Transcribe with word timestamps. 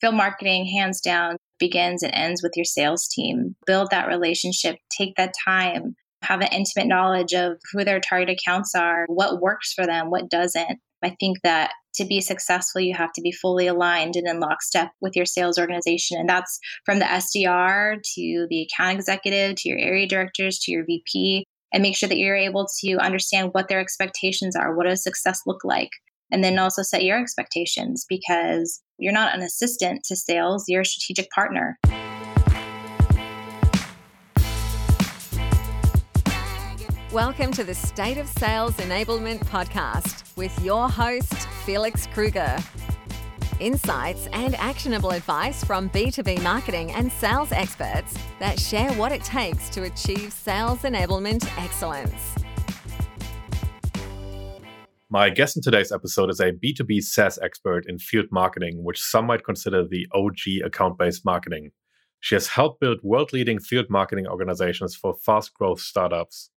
field 0.00 0.14
marketing, 0.14 0.66
hands 0.66 1.00
down, 1.00 1.36
begins 1.58 2.02
and 2.02 2.14
ends 2.14 2.42
with 2.42 2.52
your 2.56 2.64
sales 2.64 3.06
team. 3.08 3.54
Build 3.66 3.88
that 3.90 4.08
relationship, 4.08 4.76
take 4.96 5.14
that 5.16 5.34
time, 5.46 5.94
have 6.22 6.40
an 6.40 6.48
intimate 6.52 6.88
knowledge 6.88 7.32
of 7.32 7.58
who 7.72 7.84
their 7.84 8.00
target 8.00 8.30
accounts 8.30 8.74
are, 8.74 9.06
what 9.08 9.40
works 9.40 9.72
for 9.72 9.86
them, 9.86 10.10
what 10.10 10.30
doesn't. 10.30 10.78
I 11.02 11.16
think 11.18 11.38
that 11.44 11.72
to 11.94 12.04
be 12.04 12.20
successful, 12.20 12.80
you 12.80 12.94
have 12.94 13.12
to 13.14 13.22
be 13.22 13.32
fully 13.32 13.66
aligned 13.66 14.16
and 14.16 14.28
in 14.28 14.38
lockstep 14.38 14.90
with 15.00 15.16
your 15.16 15.26
sales 15.26 15.58
organization. 15.58 16.18
And 16.18 16.28
that's 16.28 16.58
from 16.84 16.98
the 16.98 17.06
SDR 17.06 17.96
to 17.96 18.46
the 18.48 18.62
account 18.62 18.98
executive 18.98 19.56
to 19.56 19.68
your 19.68 19.78
area 19.78 20.06
directors 20.06 20.58
to 20.60 20.72
your 20.72 20.84
VP, 20.84 21.44
and 21.72 21.82
make 21.82 21.96
sure 21.96 22.08
that 22.08 22.18
you're 22.18 22.36
able 22.36 22.66
to 22.80 22.96
understand 22.96 23.50
what 23.52 23.68
their 23.68 23.80
expectations 23.80 24.56
are. 24.56 24.76
What 24.76 24.86
does 24.86 25.02
success 25.02 25.40
look 25.46 25.64
like? 25.64 25.90
And 26.32 26.44
then 26.44 26.58
also 26.58 26.82
set 26.82 27.02
your 27.02 27.18
expectations 27.18 28.04
because 28.08 28.80
you're 29.00 29.14
not 29.14 29.34
an 29.34 29.40
assistant 29.40 30.04
to 30.04 30.14
sales, 30.14 30.66
you're 30.68 30.82
a 30.82 30.84
strategic 30.84 31.30
partner. 31.30 31.78
Welcome 37.10 37.50
to 37.52 37.64
the 37.64 37.74
State 37.74 38.18
of 38.18 38.28
Sales 38.28 38.74
Enablement 38.76 39.38
podcast 39.46 40.36
with 40.36 40.56
your 40.62 40.88
host, 40.88 41.32
Felix 41.64 42.06
Krueger. 42.08 42.58
Insights 43.58 44.28
and 44.34 44.54
actionable 44.56 45.10
advice 45.10 45.64
from 45.64 45.88
B2B 45.90 46.42
marketing 46.42 46.92
and 46.92 47.10
sales 47.10 47.52
experts 47.52 48.14
that 48.38 48.60
share 48.60 48.92
what 48.92 49.12
it 49.12 49.24
takes 49.24 49.70
to 49.70 49.84
achieve 49.84 50.30
sales 50.30 50.80
enablement 50.80 51.50
excellence. 51.58 52.39
My 55.12 55.28
guest 55.28 55.56
in 55.56 55.62
today's 55.62 55.90
episode 55.90 56.30
is 56.30 56.38
a 56.38 56.52
B2B 56.52 57.02
SaaS 57.02 57.36
expert 57.42 57.84
in 57.88 57.98
field 57.98 58.26
marketing, 58.30 58.84
which 58.84 59.02
some 59.02 59.26
might 59.26 59.42
consider 59.42 59.84
the 59.84 60.06
OG 60.12 60.64
account 60.64 60.98
based 60.98 61.24
marketing. 61.24 61.72
She 62.20 62.36
has 62.36 62.46
helped 62.46 62.78
build 62.78 63.00
world 63.02 63.32
leading 63.32 63.58
field 63.58 63.86
marketing 63.90 64.28
organizations 64.28 64.94
for 64.94 65.16
fast 65.16 65.52
growth 65.52 65.80
startups. 65.80 66.50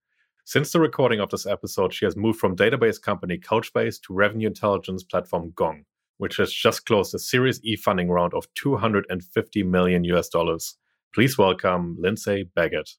Since 0.46 0.72
the 0.72 0.80
recording 0.80 1.20
of 1.20 1.32
this 1.32 1.48
episode, 1.48 1.96
she 1.96 2.06
has 2.06 2.16
moved 2.16 2.38
from 2.38 2.56
database 2.56 3.02
company 3.02 3.40
Couchbase 3.40 4.00
to 4.04 4.14
revenue 4.14 4.50
intelligence 4.50 5.02
platform 5.02 5.52
Gong, 5.56 5.86
which 6.18 6.38
has 6.38 6.54
just 6.54 6.86
closed 6.86 7.16
a 7.16 7.20
Series 7.20 7.60
E 7.64 7.76
funding 7.76 8.12
round 8.12 8.36
of 8.36 8.46
250 8.54 9.64
million 9.64 10.04
US 10.04 10.30
dollars. 10.30 10.78
Please 11.12 11.40
welcome 11.40 11.98
Lindsay 12.00 12.52
Baggett. 12.56 12.92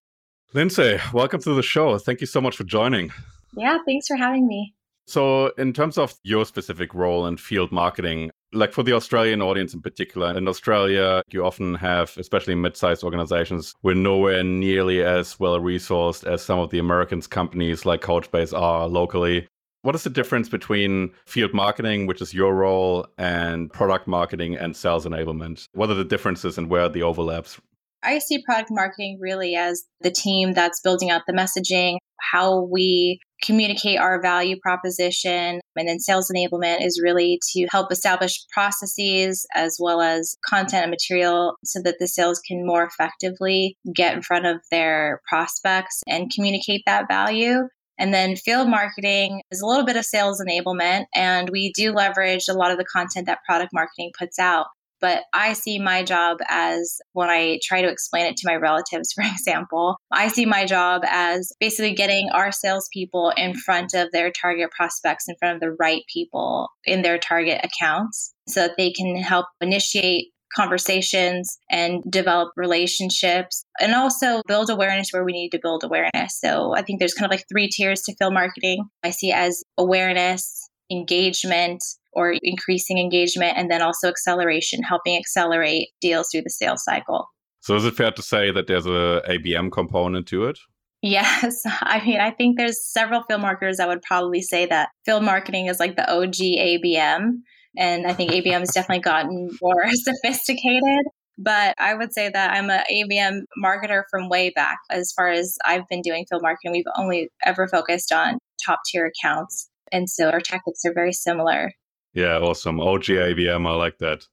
Lindsay, 0.52 0.98
welcome 1.12 1.40
to 1.42 1.54
the 1.54 1.62
show. 1.62 1.96
Thank 1.98 2.20
you 2.20 2.26
so 2.26 2.40
much 2.40 2.56
for 2.56 2.64
joining. 2.64 3.12
Yeah, 3.56 3.78
thanks 3.86 4.08
for 4.08 4.16
having 4.16 4.48
me. 4.48 4.74
So, 5.06 5.48
in 5.58 5.72
terms 5.74 5.98
of 5.98 6.14
your 6.22 6.46
specific 6.46 6.94
role 6.94 7.26
in 7.26 7.36
field 7.36 7.70
marketing, 7.70 8.30
like 8.52 8.72
for 8.72 8.82
the 8.82 8.94
Australian 8.94 9.42
audience 9.42 9.74
in 9.74 9.82
particular, 9.82 10.36
in 10.36 10.48
Australia, 10.48 11.22
you 11.30 11.44
often 11.44 11.74
have, 11.74 12.16
especially 12.16 12.54
mid-sized 12.54 13.04
organizations, 13.04 13.74
we're 13.82 13.94
nowhere 13.94 14.42
nearly 14.42 15.02
as 15.02 15.38
well 15.38 15.58
resourced 15.60 16.26
as 16.26 16.42
some 16.42 16.58
of 16.58 16.70
the 16.70 16.78
Americans 16.78 17.26
companies 17.26 17.84
like 17.84 18.00
Couchbase 18.00 18.58
are 18.58 18.88
locally. 18.88 19.46
What 19.82 19.94
is 19.94 20.04
the 20.04 20.10
difference 20.10 20.48
between 20.48 21.12
field 21.26 21.52
marketing, 21.52 22.06
which 22.06 22.22
is 22.22 22.32
your 22.32 22.54
role, 22.54 23.06
and 23.18 23.70
product 23.70 24.06
marketing 24.06 24.56
and 24.56 24.74
sales 24.74 25.04
enablement? 25.04 25.68
What 25.74 25.90
are 25.90 25.94
the 25.94 26.04
differences 26.04 26.56
and 26.56 26.70
where 26.70 26.82
are 26.82 26.88
the 26.88 27.02
overlaps? 27.02 27.60
I 28.04 28.18
see 28.18 28.42
product 28.42 28.70
marketing 28.70 29.18
really 29.20 29.56
as 29.56 29.84
the 30.00 30.10
team 30.10 30.52
that's 30.52 30.80
building 30.80 31.10
out 31.10 31.22
the 31.26 31.32
messaging, 31.32 31.96
how 32.32 32.62
we 32.62 33.18
communicate 33.42 33.98
our 33.98 34.20
value 34.20 34.56
proposition. 34.60 35.60
And 35.76 35.88
then 35.88 36.00
sales 36.00 36.30
enablement 36.34 36.84
is 36.84 37.00
really 37.02 37.40
to 37.52 37.66
help 37.70 37.90
establish 37.90 38.44
processes 38.52 39.46
as 39.54 39.76
well 39.80 40.00
as 40.00 40.36
content 40.46 40.84
and 40.84 40.90
material 40.90 41.56
so 41.64 41.80
that 41.82 41.96
the 41.98 42.08
sales 42.08 42.40
can 42.40 42.66
more 42.66 42.84
effectively 42.84 43.76
get 43.94 44.14
in 44.14 44.22
front 44.22 44.46
of 44.46 44.60
their 44.70 45.20
prospects 45.28 46.02
and 46.06 46.32
communicate 46.32 46.82
that 46.86 47.08
value. 47.08 47.68
And 47.98 48.12
then 48.12 48.36
field 48.36 48.68
marketing 48.68 49.42
is 49.50 49.60
a 49.60 49.66
little 49.66 49.84
bit 49.84 49.96
of 49.96 50.04
sales 50.04 50.42
enablement, 50.42 51.04
and 51.14 51.50
we 51.50 51.72
do 51.72 51.92
leverage 51.92 52.48
a 52.48 52.54
lot 52.54 52.72
of 52.72 52.78
the 52.78 52.84
content 52.84 53.26
that 53.26 53.44
product 53.46 53.72
marketing 53.72 54.10
puts 54.18 54.38
out. 54.38 54.66
But 55.00 55.24
I 55.32 55.52
see 55.52 55.78
my 55.78 56.02
job 56.02 56.38
as 56.48 57.00
when 57.12 57.28
I 57.30 57.58
try 57.62 57.82
to 57.82 57.88
explain 57.88 58.26
it 58.26 58.36
to 58.38 58.48
my 58.48 58.56
relatives, 58.56 59.12
for 59.14 59.22
example, 59.22 59.96
I 60.10 60.28
see 60.28 60.46
my 60.46 60.64
job 60.64 61.02
as 61.06 61.52
basically 61.60 61.94
getting 61.94 62.30
our 62.32 62.52
salespeople 62.52 63.32
in 63.36 63.54
front 63.54 63.94
of 63.94 64.10
their 64.12 64.30
target 64.30 64.70
prospects, 64.70 65.28
in 65.28 65.36
front 65.36 65.56
of 65.56 65.60
the 65.60 65.76
right 65.78 66.02
people 66.12 66.68
in 66.84 67.02
their 67.02 67.18
target 67.18 67.60
accounts 67.64 68.34
so 68.48 68.60
that 68.60 68.76
they 68.76 68.90
can 68.90 69.16
help 69.16 69.46
initiate 69.60 70.28
conversations 70.54 71.58
and 71.70 72.02
develop 72.08 72.52
relationships 72.56 73.64
and 73.80 73.94
also 73.94 74.40
build 74.46 74.70
awareness 74.70 75.10
where 75.10 75.24
we 75.24 75.32
need 75.32 75.50
to 75.50 75.58
build 75.60 75.84
awareness. 75.84 76.38
So 76.38 76.74
I 76.74 76.82
think 76.82 76.98
there's 76.98 77.14
kind 77.14 77.26
of 77.26 77.36
like 77.36 77.46
three 77.48 77.68
tiers 77.68 78.02
to 78.02 78.14
field 78.14 78.34
marketing. 78.34 78.84
I 79.02 79.10
see 79.10 79.32
as 79.32 79.64
awareness, 79.76 80.68
engagement, 80.90 81.82
or 82.14 82.34
increasing 82.42 82.98
engagement 82.98 83.56
and 83.56 83.70
then 83.70 83.82
also 83.82 84.08
acceleration, 84.08 84.82
helping 84.82 85.16
accelerate 85.16 85.88
deals 86.00 86.28
through 86.30 86.42
the 86.42 86.50
sales 86.50 86.82
cycle. 86.84 87.28
So 87.60 87.74
is 87.76 87.84
it 87.84 87.94
fair 87.94 88.10
to 88.10 88.22
say 88.22 88.50
that 88.50 88.66
there's 88.66 88.86
a 88.86 89.22
ABM 89.28 89.72
component 89.72 90.26
to 90.28 90.44
it? 90.44 90.58
Yes. 91.04 91.62
I 91.82 92.04
mean, 92.04 92.20
I 92.20 92.30
think 92.30 92.56
there's 92.56 92.84
several 92.84 93.22
field 93.22 93.42
marketers 93.42 93.76
that 93.76 93.88
would 93.88 94.02
probably 94.02 94.40
say 94.40 94.66
that 94.66 94.88
field 95.04 95.22
marketing 95.22 95.66
is 95.66 95.78
like 95.78 95.96
the 95.96 96.10
OG 96.10 96.34
ABM. 96.34 97.40
And 97.76 98.06
I 98.06 98.12
think 98.12 98.32
ABM 98.32 98.60
has 98.60 98.70
definitely 98.74 99.02
gotten 99.02 99.50
more 99.60 99.84
sophisticated. 99.92 101.06
But 101.36 101.74
I 101.78 101.94
would 101.94 102.12
say 102.12 102.30
that 102.30 102.52
I'm 102.52 102.70
an 102.70 102.84
ABM 102.90 103.40
marketer 103.62 104.02
from 104.10 104.28
way 104.28 104.50
back. 104.50 104.78
As 104.90 105.12
far 105.12 105.28
as 105.28 105.56
I've 105.64 105.86
been 105.88 106.00
doing 106.00 106.24
field 106.28 106.42
marketing, 106.42 106.72
we've 106.72 106.84
only 106.96 107.28
ever 107.44 107.66
focused 107.66 108.12
on 108.12 108.38
top 108.64 108.80
tier 108.86 109.06
accounts. 109.06 109.68
And 109.92 110.08
so 110.08 110.30
our 110.30 110.40
tactics 110.40 110.84
are 110.86 110.94
very 110.94 111.12
similar. 111.12 111.72
Yeah, 112.14 112.38
awesome. 112.38 112.80
OG 112.80 113.06
ABM, 113.06 113.66
I 113.66 113.74
like 113.74 113.98
that. 113.98 114.26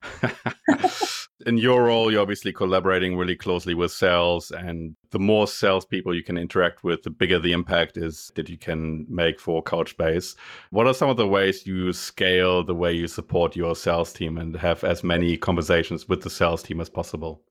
In 1.48 1.58
your 1.58 1.86
role, 1.86 2.12
you're 2.12 2.22
obviously 2.22 2.54
collaborating 2.54 3.18
really 3.18 3.36
closely 3.36 3.74
with 3.74 3.92
sales, 3.92 4.52
and 4.52 4.96
the 5.10 5.18
more 5.18 5.48
salespeople 5.48 6.14
you 6.14 6.24
can 6.24 6.38
interact 6.38 6.84
with, 6.84 7.02
the 7.02 7.10
bigger 7.10 7.40
the 7.40 7.52
impact 7.52 7.98
is 7.98 8.32
that 8.36 8.48
you 8.48 8.60
can 8.60 9.08
make 9.10 9.40
for 9.40 9.64
Couchbase. 9.64 10.36
What 10.70 10.86
are 10.86 10.94
some 10.94 11.10
of 11.10 11.18
the 11.18 11.28
ways 11.28 11.66
you 11.66 11.92
scale 11.94 12.64
the 12.64 12.76
way 12.76 12.94
you 12.94 13.08
support 13.08 13.56
your 13.56 13.76
sales 13.76 14.14
team 14.14 14.38
and 14.38 14.56
have 14.58 14.84
as 14.84 15.04
many 15.04 15.36
conversations 15.36 16.08
with 16.08 16.22
the 16.22 16.30
sales 16.30 16.62
team 16.62 16.80
as 16.80 16.90
possible? 16.90 17.42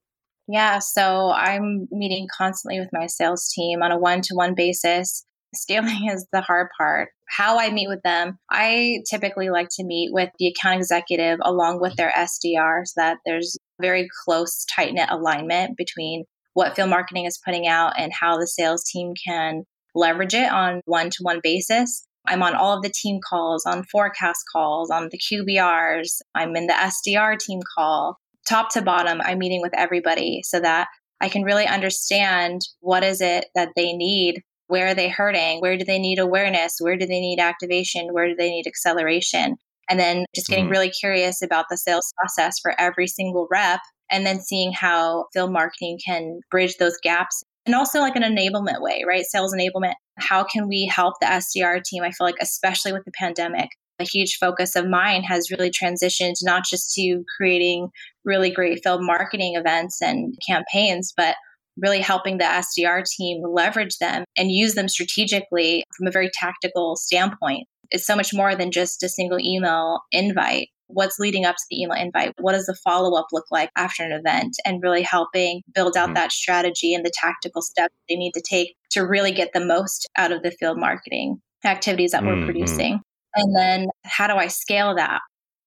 Yeah, 0.47 0.79
so 0.79 1.33
I'm 1.33 1.89
meeting 1.91 2.29
constantly 2.37 2.79
with 2.79 2.91
my 2.93 3.07
sales 3.07 3.53
team 3.53 3.83
on 3.83 3.91
a 3.91 3.99
one 3.99 4.21
to 4.23 4.35
one 4.35 4.55
basis. 4.55 5.25
Scaling 5.55 6.09
is 6.11 6.27
the 6.33 6.41
hard 6.41 6.69
part. 6.79 7.09
How 7.29 7.59
I 7.59 7.71
meet 7.71 7.89
with 7.89 8.03
them, 8.03 8.39
I 8.51 8.99
typically 9.09 9.51
like 9.51 9.69
to 9.77 9.85
meet 9.85 10.13
with 10.13 10.31
the 10.39 10.49
account 10.49 10.81
executive 10.81 11.39
along 11.43 11.81
with 11.81 11.97
their 11.97 12.11
SDR 12.11 12.83
so 12.85 12.93
that 12.97 13.19
there's 13.25 13.57
very 13.81 14.09
close, 14.25 14.65
tight 14.75 14.93
knit 14.93 15.11
alignment 15.11 15.77
between 15.77 16.25
what 16.55 16.75
field 16.75 16.91
marketing 16.91 17.27
is 17.27 17.41
putting 17.45 17.67
out 17.67 17.93
and 17.97 18.13
how 18.13 18.37
the 18.37 18.47
sales 18.47 18.85
team 18.85 19.15
can 19.27 19.65
leverage 19.95 20.35
it 20.35 20.51
on 20.51 20.81
one 20.85 21.11
to 21.11 21.19
one 21.23 21.41
basis. 21.43 22.05
I'm 22.27 22.43
on 22.43 22.55
all 22.55 22.77
of 22.77 22.83
the 22.83 22.93
team 22.93 23.19
calls, 23.29 23.65
on 23.65 23.85
forecast 23.85 24.41
calls, 24.53 24.91
on 24.91 25.09
the 25.11 25.19
QBRs. 25.19 26.21
I'm 26.35 26.55
in 26.55 26.67
the 26.67 26.75
SDR 26.75 27.39
team 27.39 27.61
call. 27.77 28.19
Top 28.49 28.71
to 28.73 28.83
bottom, 28.83 29.21
I'm 29.23 29.39
meeting 29.39 29.63
with 29.63 29.73
everybody 29.77 30.43
so 30.45 30.61
that 30.61 30.89
I 31.21 31.29
can 31.29 31.43
really 31.43 31.67
understand 31.67 32.63
what 32.81 33.05
is 33.05 33.21
it 33.21 33.47
that 33.55 33.71
they 33.77 33.93
need 33.93 34.43
where 34.71 34.89
are 34.89 34.95
they 34.95 35.09
hurting? 35.09 35.61
Where 35.61 35.77
do 35.77 35.85
they 35.85 35.99
need 35.99 36.19
awareness? 36.19 36.77
Where 36.79 36.97
do 36.97 37.07
they 37.07 37.21
need 37.21 37.39
activation? 37.39 38.13
Where 38.13 38.29
do 38.29 38.35
they 38.35 38.51
need 38.51 38.67
acceleration? 38.67 39.57
And 39.89 39.99
then 39.99 40.25
just 40.35 40.49
getting 40.49 40.67
mm-hmm. 40.67 40.73
really 40.73 40.91
curious 40.91 41.43
about 41.43 41.67
the 41.69 41.77
sales 41.77 42.13
process 42.17 42.59
for 42.63 42.81
every 42.81 43.09
single 43.09 43.49
rep 43.51 43.81
and 44.11 44.25
then 44.25 44.41
seeing 44.41 44.73
how 44.73 45.27
field 45.33 45.53
marketing 45.53 45.99
can 46.05 46.41
bridge 46.51 46.77
those 46.79 46.97
gaps 47.03 47.43
and 47.67 47.75
also 47.75 48.01
like 48.01 48.17
an 48.17 48.23
enablement 48.23 48.81
way, 48.81 49.05
right? 49.07 49.25
Sales 49.25 49.55
enablement. 49.55 49.95
How 50.19 50.45
can 50.45 50.69
we 50.69 50.87
help 50.87 51.15
the 51.21 51.27
SDR 51.27 51.83
team? 51.83 52.03
I 52.03 52.11
feel 52.11 52.27
like, 52.27 52.37
especially 52.41 52.93
with 52.93 53.05
the 53.05 53.13
pandemic, 53.13 53.69
a 53.99 54.05
huge 54.05 54.39
focus 54.39 54.77
of 54.77 54.89
mine 54.89 55.23
has 55.25 55.51
really 55.51 55.71
transitioned 55.71 56.35
not 56.43 56.65
just 56.65 56.93
to 56.95 57.23
creating 57.37 57.89
really 58.25 58.51
great 58.51 58.83
field 58.83 59.03
marketing 59.03 59.57
events 59.57 60.01
and 60.01 60.35
campaigns, 60.47 61.13
but 61.17 61.37
really 61.77 62.01
helping 62.01 62.39
the 62.39 62.45
SDR 62.45 63.05
team 63.05 63.43
leverage 63.47 63.99
them 63.99 64.25
and 64.37 64.51
use 64.51 64.75
them 64.75 64.89
strategically 64.89 65.85
from 65.97 66.07
a 66.07 66.11
very 66.11 66.31
tactical 66.33 66.97
standpoint. 66.97 67.67
It's 67.91 68.07
so 68.07 68.17
much 68.17 68.33
more 68.33 68.55
than 68.55 68.71
just 68.71 69.03
a 69.03 69.09
single 69.09 69.39
email 69.41 70.01
invite. 70.13 70.69
What's 70.87 71.19
leading 71.19 71.45
up 71.45 71.57
to 71.57 71.65
the 71.71 71.83
email 71.83 71.97
invite? 71.97 72.35
What 72.41 72.53
does 72.53 72.67
the 72.67 72.77
follow 72.85 73.17
up 73.17 73.27
look 73.33 73.47
like 73.51 73.71
after 73.77 74.03
an 74.03 74.13
event? 74.13 74.57
And 74.65 74.83
really 74.83 75.03
helping 75.03 75.63
build 75.75 75.97
out 75.97 76.07
mm-hmm. 76.07 76.15
that 76.15 76.33
strategy 76.33 76.95
and 76.95 77.05
the 77.05 77.13
tactical 77.15 77.63
steps 77.63 77.95
they 78.09 78.17
need 78.17 78.33
to 78.33 78.43
take 78.49 78.75
to 78.91 79.07
really 79.07 79.33
get 79.33 79.51
the 79.53 79.65
most 79.65 80.09
out 80.17 80.33
of 80.33 80.43
the 80.43 80.51
field 80.53 80.79
marketing 80.79 81.41
activities 81.65 82.13
that 82.13 82.23
mm-hmm. 82.23 82.41
we're 82.41 82.45
producing. 82.45 83.01
And 83.35 83.57
then 83.57 83.87
how 84.05 84.27
do 84.27 84.35
I 84.35 84.49
scale 84.49 84.95
that? 84.97 85.21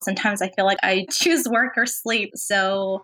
Sometimes 0.04 0.42
I 0.42 0.50
feel 0.50 0.66
like 0.66 0.80
I 0.84 1.06
choose 1.12 1.48
work 1.48 1.74
or 1.78 1.86
sleep. 1.86 2.32
So 2.36 3.02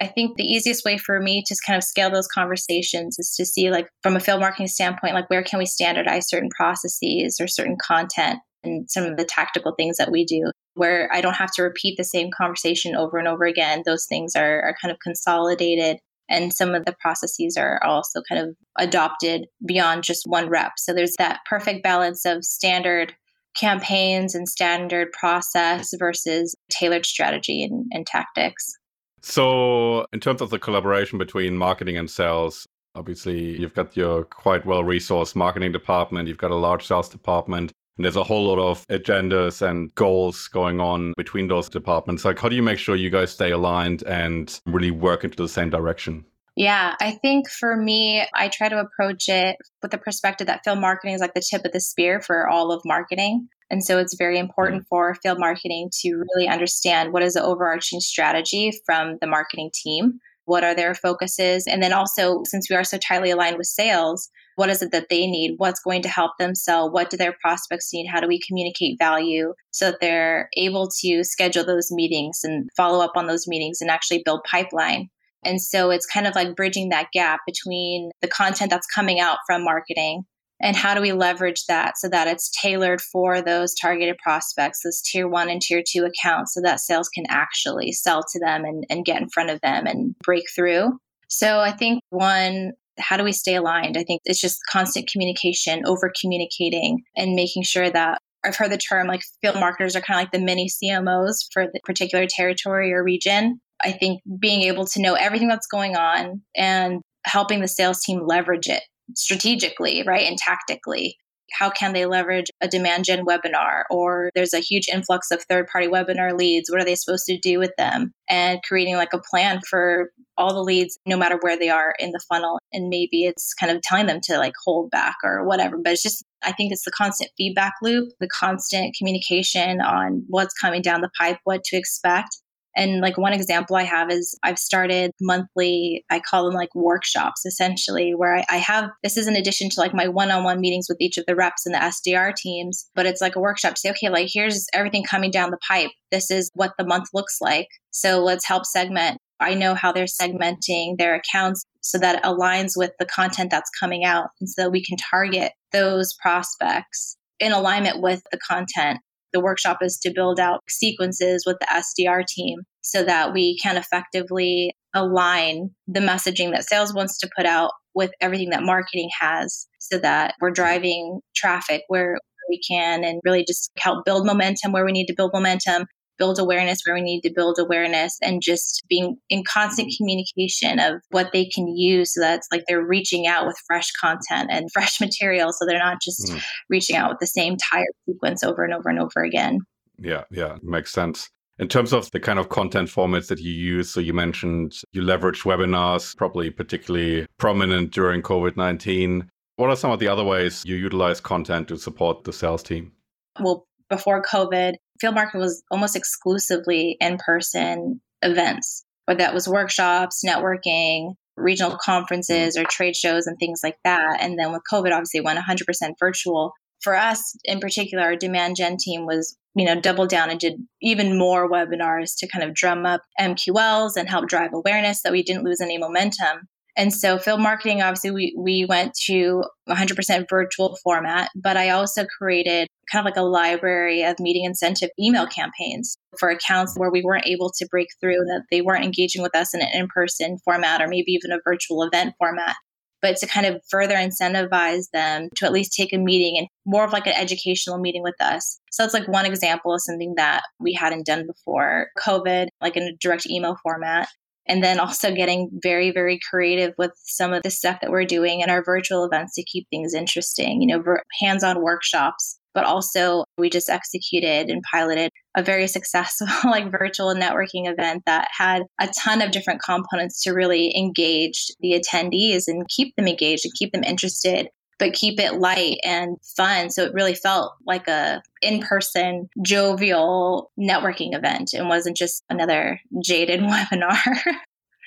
I 0.00 0.06
think 0.06 0.36
the 0.36 0.44
easiest 0.44 0.84
way 0.84 0.98
for 0.98 1.20
me 1.20 1.42
to 1.46 1.56
kind 1.66 1.76
of 1.76 1.84
scale 1.84 2.10
those 2.10 2.28
conversations 2.28 3.18
is 3.18 3.34
to 3.36 3.44
see, 3.44 3.70
like, 3.70 3.88
from 4.02 4.16
a 4.16 4.20
field 4.20 4.40
marketing 4.40 4.68
standpoint, 4.68 5.14
like, 5.14 5.28
where 5.30 5.42
can 5.42 5.58
we 5.58 5.66
standardize 5.66 6.28
certain 6.28 6.50
processes 6.56 7.38
or 7.40 7.46
certain 7.46 7.76
content 7.80 8.38
and 8.64 8.90
some 8.90 9.04
of 9.04 9.16
the 9.16 9.24
tactical 9.24 9.74
things 9.76 9.96
that 9.98 10.10
we 10.10 10.24
do 10.24 10.50
where 10.74 11.10
I 11.12 11.20
don't 11.20 11.34
have 11.34 11.52
to 11.52 11.62
repeat 11.62 11.96
the 11.96 12.04
same 12.04 12.30
conversation 12.30 12.96
over 12.96 13.18
and 13.18 13.28
over 13.28 13.44
again. 13.44 13.82
Those 13.84 14.06
things 14.06 14.34
are, 14.34 14.62
are 14.62 14.76
kind 14.80 14.90
of 14.90 14.98
consolidated. 15.00 15.98
And 16.28 16.52
some 16.52 16.74
of 16.74 16.86
the 16.86 16.94
processes 16.98 17.56
are 17.58 17.82
also 17.84 18.22
kind 18.28 18.40
of 18.40 18.56
adopted 18.78 19.46
beyond 19.66 20.04
just 20.04 20.22
one 20.26 20.48
rep. 20.48 20.72
So 20.78 20.94
there's 20.94 21.14
that 21.18 21.40
perfect 21.48 21.82
balance 21.82 22.24
of 22.24 22.44
standard 22.44 23.14
campaigns 23.54 24.34
and 24.34 24.48
standard 24.48 25.12
process 25.12 25.90
versus 25.98 26.54
tailored 26.70 27.04
strategy 27.04 27.62
and, 27.62 27.84
and 27.90 28.06
tactics. 28.06 28.78
So, 29.22 30.04
in 30.12 30.20
terms 30.20 30.40
of 30.40 30.50
the 30.50 30.58
collaboration 30.58 31.16
between 31.16 31.56
marketing 31.56 31.96
and 31.96 32.10
sales, 32.10 32.66
obviously 32.94 33.58
you've 33.58 33.74
got 33.74 33.96
your 33.96 34.24
quite 34.24 34.66
well 34.66 34.82
resourced 34.82 35.36
marketing 35.36 35.72
department, 35.72 36.28
you've 36.28 36.38
got 36.38 36.50
a 36.50 36.56
large 36.56 36.86
sales 36.86 37.08
department. 37.08 37.72
And 37.96 38.06
there's 38.06 38.16
a 38.16 38.24
whole 38.24 38.46
lot 38.46 38.58
of 38.58 38.86
agendas 38.88 39.60
and 39.60 39.94
goals 39.94 40.48
going 40.48 40.80
on 40.80 41.12
between 41.16 41.48
those 41.48 41.68
departments. 41.68 42.24
Like, 42.24 42.38
how 42.38 42.48
do 42.48 42.56
you 42.56 42.62
make 42.62 42.78
sure 42.78 42.96
you 42.96 43.10
guys 43.10 43.30
stay 43.30 43.50
aligned 43.50 44.02
and 44.04 44.58
really 44.66 44.90
work 44.90 45.24
into 45.24 45.36
the 45.36 45.48
same 45.48 45.68
direction? 45.68 46.24
Yeah, 46.56 46.96
I 47.00 47.12
think 47.12 47.48
for 47.48 47.76
me, 47.76 48.26
I 48.34 48.48
try 48.48 48.68
to 48.70 48.78
approach 48.78 49.28
it 49.28 49.56
with 49.82 49.90
the 49.90 49.98
perspective 49.98 50.46
that 50.46 50.64
field 50.64 50.80
marketing 50.80 51.14
is 51.14 51.20
like 51.20 51.34
the 51.34 51.42
tip 51.48 51.64
of 51.64 51.72
the 51.72 51.80
spear 51.80 52.20
for 52.20 52.48
all 52.48 52.72
of 52.72 52.82
marketing. 52.84 53.48
And 53.72 53.82
so 53.82 53.98
it's 53.98 54.14
very 54.14 54.38
important 54.38 54.82
mm-hmm. 54.82 54.88
for 54.88 55.16
field 55.22 55.40
marketing 55.40 55.90
to 56.02 56.22
really 56.34 56.46
understand 56.46 57.12
what 57.12 57.22
is 57.22 57.34
the 57.34 57.42
overarching 57.42 58.00
strategy 58.00 58.70
from 58.84 59.16
the 59.22 59.26
marketing 59.26 59.70
team. 59.72 60.20
What 60.44 60.62
are 60.62 60.74
their 60.74 60.94
focuses? 60.94 61.66
And 61.66 61.82
then 61.82 61.92
also, 61.92 62.42
since 62.44 62.68
we 62.68 62.76
are 62.76 62.84
so 62.84 62.98
tightly 62.98 63.30
aligned 63.30 63.56
with 63.56 63.68
sales, 63.68 64.28
what 64.56 64.68
is 64.68 64.82
it 64.82 64.92
that 64.92 65.08
they 65.08 65.26
need? 65.26 65.54
What's 65.56 65.80
going 65.80 66.02
to 66.02 66.08
help 66.10 66.32
them 66.38 66.54
sell? 66.54 66.90
What 66.90 67.08
do 67.08 67.16
their 67.16 67.34
prospects 67.40 67.88
need? 67.94 68.08
How 68.08 68.20
do 68.20 68.28
we 68.28 68.40
communicate 68.46 68.98
value 68.98 69.54
so 69.70 69.90
that 69.90 70.00
they're 70.00 70.50
able 70.58 70.90
to 71.00 71.24
schedule 71.24 71.64
those 71.64 71.90
meetings 71.90 72.40
and 72.42 72.68
follow 72.76 73.02
up 73.02 73.12
on 73.16 73.26
those 73.26 73.48
meetings 73.48 73.80
and 73.80 73.90
actually 73.90 74.22
build 74.22 74.44
pipeline? 74.50 75.08
And 75.44 75.62
so 75.62 75.90
it's 75.90 76.06
kind 76.06 76.26
of 76.26 76.34
like 76.34 76.54
bridging 76.54 76.90
that 76.90 77.08
gap 77.14 77.40
between 77.46 78.10
the 78.20 78.28
content 78.28 78.70
that's 78.70 78.86
coming 78.86 79.18
out 79.18 79.38
from 79.46 79.64
marketing 79.64 80.24
and 80.62 80.76
how 80.76 80.94
do 80.94 81.02
we 81.02 81.12
leverage 81.12 81.64
that 81.66 81.98
so 81.98 82.08
that 82.08 82.28
it's 82.28 82.50
tailored 82.62 83.00
for 83.00 83.42
those 83.42 83.74
targeted 83.74 84.16
prospects, 84.18 84.82
those 84.82 85.02
tier 85.02 85.28
one 85.28 85.50
and 85.50 85.60
tier 85.60 85.82
two 85.86 86.04
accounts, 86.04 86.54
so 86.54 86.60
that 86.62 86.80
sales 86.80 87.08
can 87.08 87.24
actually 87.28 87.90
sell 87.92 88.22
to 88.32 88.38
them 88.38 88.64
and, 88.64 88.84
and 88.88 89.04
get 89.04 89.20
in 89.20 89.28
front 89.28 89.50
of 89.50 89.60
them 89.60 89.86
and 89.86 90.14
break 90.22 90.44
through. 90.54 90.98
So 91.28 91.58
I 91.58 91.72
think 91.72 92.02
one, 92.10 92.72
how 92.98 93.16
do 93.16 93.24
we 93.24 93.32
stay 93.32 93.56
aligned? 93.56 93.96
I 93.96 94.04
think 94.04 94.22
it's 94.24 94.40
just 94.40 94.60
constant 94.70 95.10
communication, 95.10 95.82
over 95.84 96.12
communicating, 96.20 97.02
and 97.16 97.34
making 97.34 97.64
sure 97.64 97.90
that 97.90 98.18
I've 98.44 98.56
heard 98.56 98.70
the 98.70 98.78
term 98.78 99.08
like 99.08 99.22
field 99.40 99.56
marketers 99.56 99.96
are 99.96 100.00
kind 100.00 100.20
of 100.20 100.24
like 100.24 100.32
the 100.32 100.44
mini 100.44 100.68
CMOs 100.68 101.46
for 101.52 101.66
the 101.66 101.80
particular 101.84 102.26
territory 102.28 102.92
or 102.92 103.02
region. 103.02 103.60
I 103.82 103.92
think 103.92 104.20
being 104.38 104.62
able 104.62 104.86
to 104.86 105.00
know 105.00 105.14
everything 105.14 105.48
that's 105.48 105.66
going 105.66 105.96
on 105.96 106.42
and 106.56 107.00
helping 107.24 107.60
the 107.60 107.68
sales 107.68 108.00
team 108.00 108.20
leverage 108.26 108.68
it 108.68 108.82
strategically, 109.14 110.02
right, 110.06 110.26
and 110.26 110.38
tactically. 110.38 111.16
How 111.58 111.68
can 111.68 111.92
they 111.92 112.06
leverage 112.06 112.46
a 112.62 112.68
demand 112.68 113.04
gen 113.04 113.26
webinar? 113.26 113.82
Or 113.90 114.30
there's 114.34 114.54
a 114.54 114.60
huge 114.60 114.88
influx 114.88 115.30
of 115.30 115.42
third 115.42 115.66
party 115.66 115.86
webinar 115.86 116.36
leads. 116.36 116.70
What 116.70 116.80
are 116.80 116.84
they 116.84 116.94
supposed 116.94 117.26
to 117.26 117.38
do 117.38 117.58
with 117.58 117.72
them? 117.76 118.12
And 118.28 118.60
creating 118.66 118.96
like 118.96 119.12
a 119.12 119.20
plan 119.30 119.60
for 119.68 120.10
all 120.38 120.54
the 120.54 120.62
leads, 120.62 120.98
no 121.04 121.16
matter 121.16 121.38
where 121.42 121.58
they 121.58 121.68
are 121.68 121.94
in 121.98 122.12
the 122.12 122.22
funnel. 122.26 122.58
And 122.72 122.88
maybe 122.88 123.24
it's 123.24 123.52
kind 123.52 123.70
of 123.70 123.82
telling 123.82 124.06
them 124.06 124.20
to 124.24 124.38
like 124.38 124.54
hold 124.64 124.90
back 124.90 125.16
or 125.22 125.46
whatever. 125.46 125.76
But 125.76 125.92
it's 125.92 126.02
just, 126.02 126.24
I 126.42 126.52
think 126.52 126.72
it's 126.72 126.86
the 126.86 126.90
constant 126.90 127.30
feedback 127.36 127.74
loop, 127.82 128.08
the 128.18 128.28
constant 128.28 128.96
communication 128.96 129.82
on 129.82 130.24
what's 130.28 130.54
coming 130.54 130.80
down 130.80 131.02
the 131.02 131.10
pipe, 131.18 131.36
what 131.44 131.64
to 131.64 131.76
expect, 131.76 132.30
and 132.76 133.00
like 133.00 133.18
one 133.18 133.32
example 133.32 133.76
I 133.76 133.82
have 133.82 134.10
is 134.10 134.38
I've 134.42 134.58
started 134.58 135.12
monthly, 135.20 136.04
I 136.10 136.20
call 136.20 136.44
them 136.44 136.54
like 136.54 136.74
workshops 136.74 137.44
essentially, 137.44 138.14
where 138.14 138.36
I, 138.36 138.44
I 138.48 138.56
have 138.56 138.90
this 139.02 139.16
is 139.16 139.26
in 139.26 139.36
addition 139.36 139.68
to 139.70 139.80
like 139.80 139.94
my 139.94 140.08
one 140.08 140.30
on 140.30 140.44
one 140.44 140.60
meetings 140.60 140.86
with 140.88 141.00
each 141.00 141.18
of 141.18 141.26
the 141.26 141.36
reps 141.36 141.66
and 141.66 141.74
the 141.74 141.78
SDR 141.78 142.34
teams, 142.34 142.88
but 142.94 143.06
it's 143.06 143.20
like 143.20 143.36
a 143.36 143.40
workshop 143.40 143.74
to 143.74 143.80
say, 143.80 143.90
okay, 143.90 144.08
like 144.08 144.28
here's 144.32 144.66
everything 144.72 145.04
coming 145.04 145.30
down 145.30 145.50
the 145.50 145.58
pipe. 145.66 145.90
This 146.10 146.30
is 146.30 146.50
what 146.54 146.72
the 146.78 146.86
month 146.86 147.08
looks 147.12 147.38
like. 147.40 147.68
So 147.90 148.22
let's 148.22 148.46
help 148.46 148.64
segment. 148.64 149.18
I 149.40 149.54
know 149.54 149.74
how 149.74 149.92
they're 149.92 150.04
segmenting 150.04 150.98
their 150.98 151.14
accounts 151.16 151.64
so 151.80 151.98
that 151.98 152.16
it 152.16 152.22
aligns 152.22 152.72
with 152.76 152.92
the 152.98 153.06
content 153.06 153.50
that's 153.50 153.70
coming 153.78 154.04
out 154.04 154.28
and 154.40 154.48
so 154.48 154.68
we 154.68 154.84
can 154.84 154.96
target 154.96 155.52
those 155.72 156.14
prospects 156.14 157.16
in 157.40 157.52
alignment 157.52 158.00
with 158.00 158.22
the 158.30 158.38
content 158.38 159.00
the 159.32 159.40
workshop 159.40 159.78
is 159.82 159.98
to 159.98 160.12
build 160.12 160.38
out 160.38 160.60
sequences 160.68 161.44
with 161.46 161.56
the 161.60 161.66
SDR 161.66 162.26
team 162.26 162.60
so 162.82 163.02
that 163.04 163.32
we 163.32 163.58
can 163.58 163.76
effectively 163.76 164.74
align 164.94 165.70
the 165.86 166.00
messaging 166.00 166.52
that 166.52 166.64
sales 166.64 166.94
wants 166.94 167.18
to 167.18 167.30
put 167.36 167.46
out 167.46 167.70
with 167.94 168.10
everything 168.20 168.50
that 168.50 168.62
marketing 168.62 169.08
has 169.18 169.66
so 169.78 169.98
that 169.98 170.34
we're 170.40 170.50
driving 170.50 171.20
traffic 171.34 171.82
where 171.88 172.18
we 172.48 172.60
can 172.68 173.04
and 173.04 173.20
really 173.24 173.44
just 173.46 173.70
help 173.78 174.04
build 174.04 174.26
momentum 174.26 174.72
where 174.72 174.84
we 174.84 174.92
need 174.92 175.06
to 175.06 175.14
build 175.16 175.30
momentum 175.32 175.86
build 176.22 176.38
awareness 176.38 176.78
where 176.84 176.94
we 176.94 177.00
need 177.00 177.20
to 177.22 177.32
build 177.34 177.58
awareness 177.58 178.16
and 178.22 178.42
just 178.42 178.84
being 178.88 179.16
in 179.28 179.42
constant 179.42 179.92
communication 179.96 180.78
of 180.78 181.00
what 181.10 181.32
they 181.32 181.44
can 181.44 181.66
use 181.66 182.14
so 182.14 182.20
that's 182.20 182.46
like 182.52 182.62
they're 182.68 182.86
reaching 182.86 183.26
out 183.26 183.44
with 183.44 183.56
fresh 183.66 183.90
content 184.00 184.48
and 184.52 184.70
fresh 184.72 185.00
material 185.06 185.52
so 185.52 185.66
they're 185.66 185.80
not 185.80 186.00
just 186.00 186.28
mm. 186.28 186.40
reaching 186.68 186.94
out 186.94 187.10
with 187.10 187.18
the 187.18 187.26
same 187.26 187.56
tired 187.72 187.88
sequence 188.08 188.44
over 188.44 188.62
and 188.62 188.72
over 188.72 188.88
and 188.88 189.00
over 189.00 189.24
again 189.24 189.58
yeah 189.98 190.22
yeah 190.30 190.58
makes 190.62 190.92
sense 190.92 191.28
in 191.58 191.66
terms 191.66 191.92
of 191.92 192.08
the 192.12 192.20
kind 192.20 192.38
of 192.38 192.48
content 192.48 192.88
formats 192.88 193.28
that 193.28 193.38
you 193.38 193.52
use, 193.52 193.90
so 193.90 194.00
you 194.00 194.14
mentioned 194.14 194.80
you 194.92 195.02
leverage 195.02 195.42
webinars, 195.42 196.16
probably 196.16 196.50
particularly 196.50 197.26
prominent 197.38 197.92
during 197.92 198.22
COVID 198.22 198.56
19. 198.56 199.28
What 199.56 199.68
are 199.68 199.76
some 199.76 199.90
of 199.90 200.00
the 200.00 200.08
other 200.08 200.24
ways 200.24 200.64
you 200.66 200.76
utilize 200.76 201.20
content 201.20 201.68
to 201.68 201.76
support 201.76 202.24
the 202.24 202.32
sales 202.32 202.62
team? 202.62 202.92
Well, 203.38 203.66
before 203.92 204.22
COVID, 204.22 204.72
field 205.02 205.14
marketing 205.16 205.40
was 205.40 205.62
almost 205.70 205.96
exclusively 205.96 206.96
in 207.00 207.18
person 207.18 208.00
events, 208.22 208.84
whether 209.04 209.18
that 209.18 209.34
was 209.34 209.48
workshops, 209.48 210.22
networking, 210.24 211.14
regional 211.36 211.76
conferences, 211.82 212.56
or 212.56 212.64
trade 212.64 212.94
shows 212.94 213.26
and 213.26 213.36
things 213.38 213.60
like 213.64 213.76
that. 213.84 214.18
And 214.20 214.38
then 214.38 214.52
with 214.52 214.62
COVID, 214.72 214.92
obviously, 214.92 215.20
went 215.20 215.40
100% 215.40 215.64
virtual. 215.98 216.52
For 216.80 216.96
us 216.96 217.36
in 217.44 217.60
particular, 217.60 218.04
our 218.04 218.16
demand 218.16 218.56
gen 218.56 218.76
team 218.78 219.04
was, 219.04 219.36
you 219.54 219.64
know, 219.64 219.80
doubled 219.80 220.08
down 220.08 220.30
and 220.30 220.38
did 220.38 220.54
even 220.80 221.18
more 221.18 221.50
webinars 221.50 222.12
to 222.18 222.28
kind 222.28 222.44
of 222.44 222.54
drum 222.54 222.86
up 222.86 223.02
MQLs 223.20 223.96
and 223.96 224.08
help 224.08 224.28
drive 224.28 224.52
awareness 224.52 225.02
that 225.02 225.12
we 225.12 225.22
didn't 225.22 225.44
lose 225.44 225.60
any 225.60 225.78
momentum. 225.78 226.48
And 226.76 226.92
so 226.92 227.18
field 227.18 227.40
marketing, 227.40 227.82
obviously, 227.82 228.10
we, 228.10 228.34
we 228.36 228.64
went 228.64 228.94
to 229.06 229.44
100% 229.68 230.24
virtual 230.28 230.76
format, 230.82 231.30
but 231.34 231.56
I 231.56 231.70
also 231.70 232.06
created 232.18 232.66
kind 232.90 233.06
of 233.06 233.10
like 233.10 233.16
a 233.16 233.26
library 233.26 234.02
of 234.02 234.18
meeting 234.18 234.44
incentive 234.44 234.90
email 234.98 235.26
campaigns 235.26 235.96
for 236.18 236.30
accounts 236.30 236.76
where 236.76 236.90
we 236.90 237.02
weren't 237.02 237.26
able 237.26 237.50
to 237.58 237.66
break 237.70 237.88
through, 238.00 238.24
that 238.24 238.44
they 238.50 238.62
weren't 238.62 238.84
engaging 238.84 239.22
with 239.22 239.36
us 239.36 239.54
in 239.54 239.60
an 239.60 239.68
in 239.72 239.86
person 239.88 240.38
format 240.44 240.80
or 240.80 240.88
maybe 240.88 241.12
even 241.12 241.32
a 241.32 241.40
virtual 241.44 241.82
event 241.82 242.14
format. 242.18 242.56
But 243.02 243.16
to 243.16 243.26
kind 243.26 243.46
of 243.46 243.60
further 243.68 243.96
incentivize 243.96 244.84
them 244.92 245.28
to 245.36 245.44
at 245.44 245.52
least 245.52 245.72
take 245.72 245.92
a 245.92 245.98
meeting 245.98 246.38
and 246.38 246.46
more 246.64 246.84
of 246.84 246.92
like 246.92 247.06
an 247.06 247.14
educational 247.16 247.78
meeting 247.78 248.02
with 248.02 248.14
us. 248.20 248.60
So 248.70 248.82
that's 248.82 248.94
like 248.94 249.08
one 249.08 249.26
example 249.26 249.74
of 249.74 249.82
something 249.82 250.14
that 250.16 250.44
we 250.60 250.72
hadn't 250.72 251.04
done 251.04 251.26
before 251.26 251.88
COVID, 251.98 252.46
like 252.60 252.76
in 252.76 252.84
a 252.84 252.96
direct 253.00 253.28
email 253.28 253.56
format 253.62 254.08
and 254.46 254.62
then 254.62 254.80
also 254.80 255.14
getting 255.14 255.48
very 255.62 255.90
very 255.90 256.18
creative 256.30 256.72
with 256.78 256.92
some 257.04 257.32
of 257.32 257.42
the 257.42 257.50
stuff 257.50 257.78
that 257.80 257.90
we're 257.90 258.04
doing 258.04 258.40
in 258.40 258.50
our 258.50 258.62
virtual 258.62 259.04
events 259.04 259.34
to 259.34 259.44
keep 259.44 259.66
things 259.70 259.94
interesting 259.94 260.60
you 260.60 260.66
know 260.66 260.82
hands-on 261.20 261.62
workshops 261.62 262.38
but 262.54 262.64
also 262.64 263.24
we 263.38 263.48
just 263.48 263.70
executed 263.70 264.50
and 264.50 264.62
piloted 264.70 265.10
a 265.36 265.42
very 265.42 265.66
successful 265.76 266.26
like 266.44 266.70
virtual 266.70 267.14
networking 267.14 267.70
event 267.70 268.02
that 268.06 268.28
had 268.36 268.62
a 268.80 268.88
ton 269.02 269.22
of 269.22 269.30
different 269.30 269.62
components 269.62 270.22
to 270.22 270.32
really 270.32 270.76
engage 270.76 271.46
the 271.60 271.72
attendees 271.72 272.44
and 272.46 272.68
keep 272.68 272.94
them 272.96 273.08
engaged 273.08 273.44
and 273.44 273.54
keep 273.54 273.72
them 273.72 273.84
interested 273.84 274.48
but 274.78 274.94
keep 274.94 275.20
it 275.20 275.34
light 275.34 275.78
and 275.84 276.16
fun. 276.36 276.70
So 276.70 276.84
it 276.84 276.94
really 276.94 277.14
felt 277.14 277.52
like 277.66 277.88
a 277.88 278.22
in-person 278.40 279.28
jovial 279.42 280.50
networking 280.58 281.14
event 281.14 281.52
and 281.52 281.68
wasn't 281.68 281.96
just 281.96 282.24
another 282.30 282.80
jaded 283.04 283.40
webinar. 283.42 283.96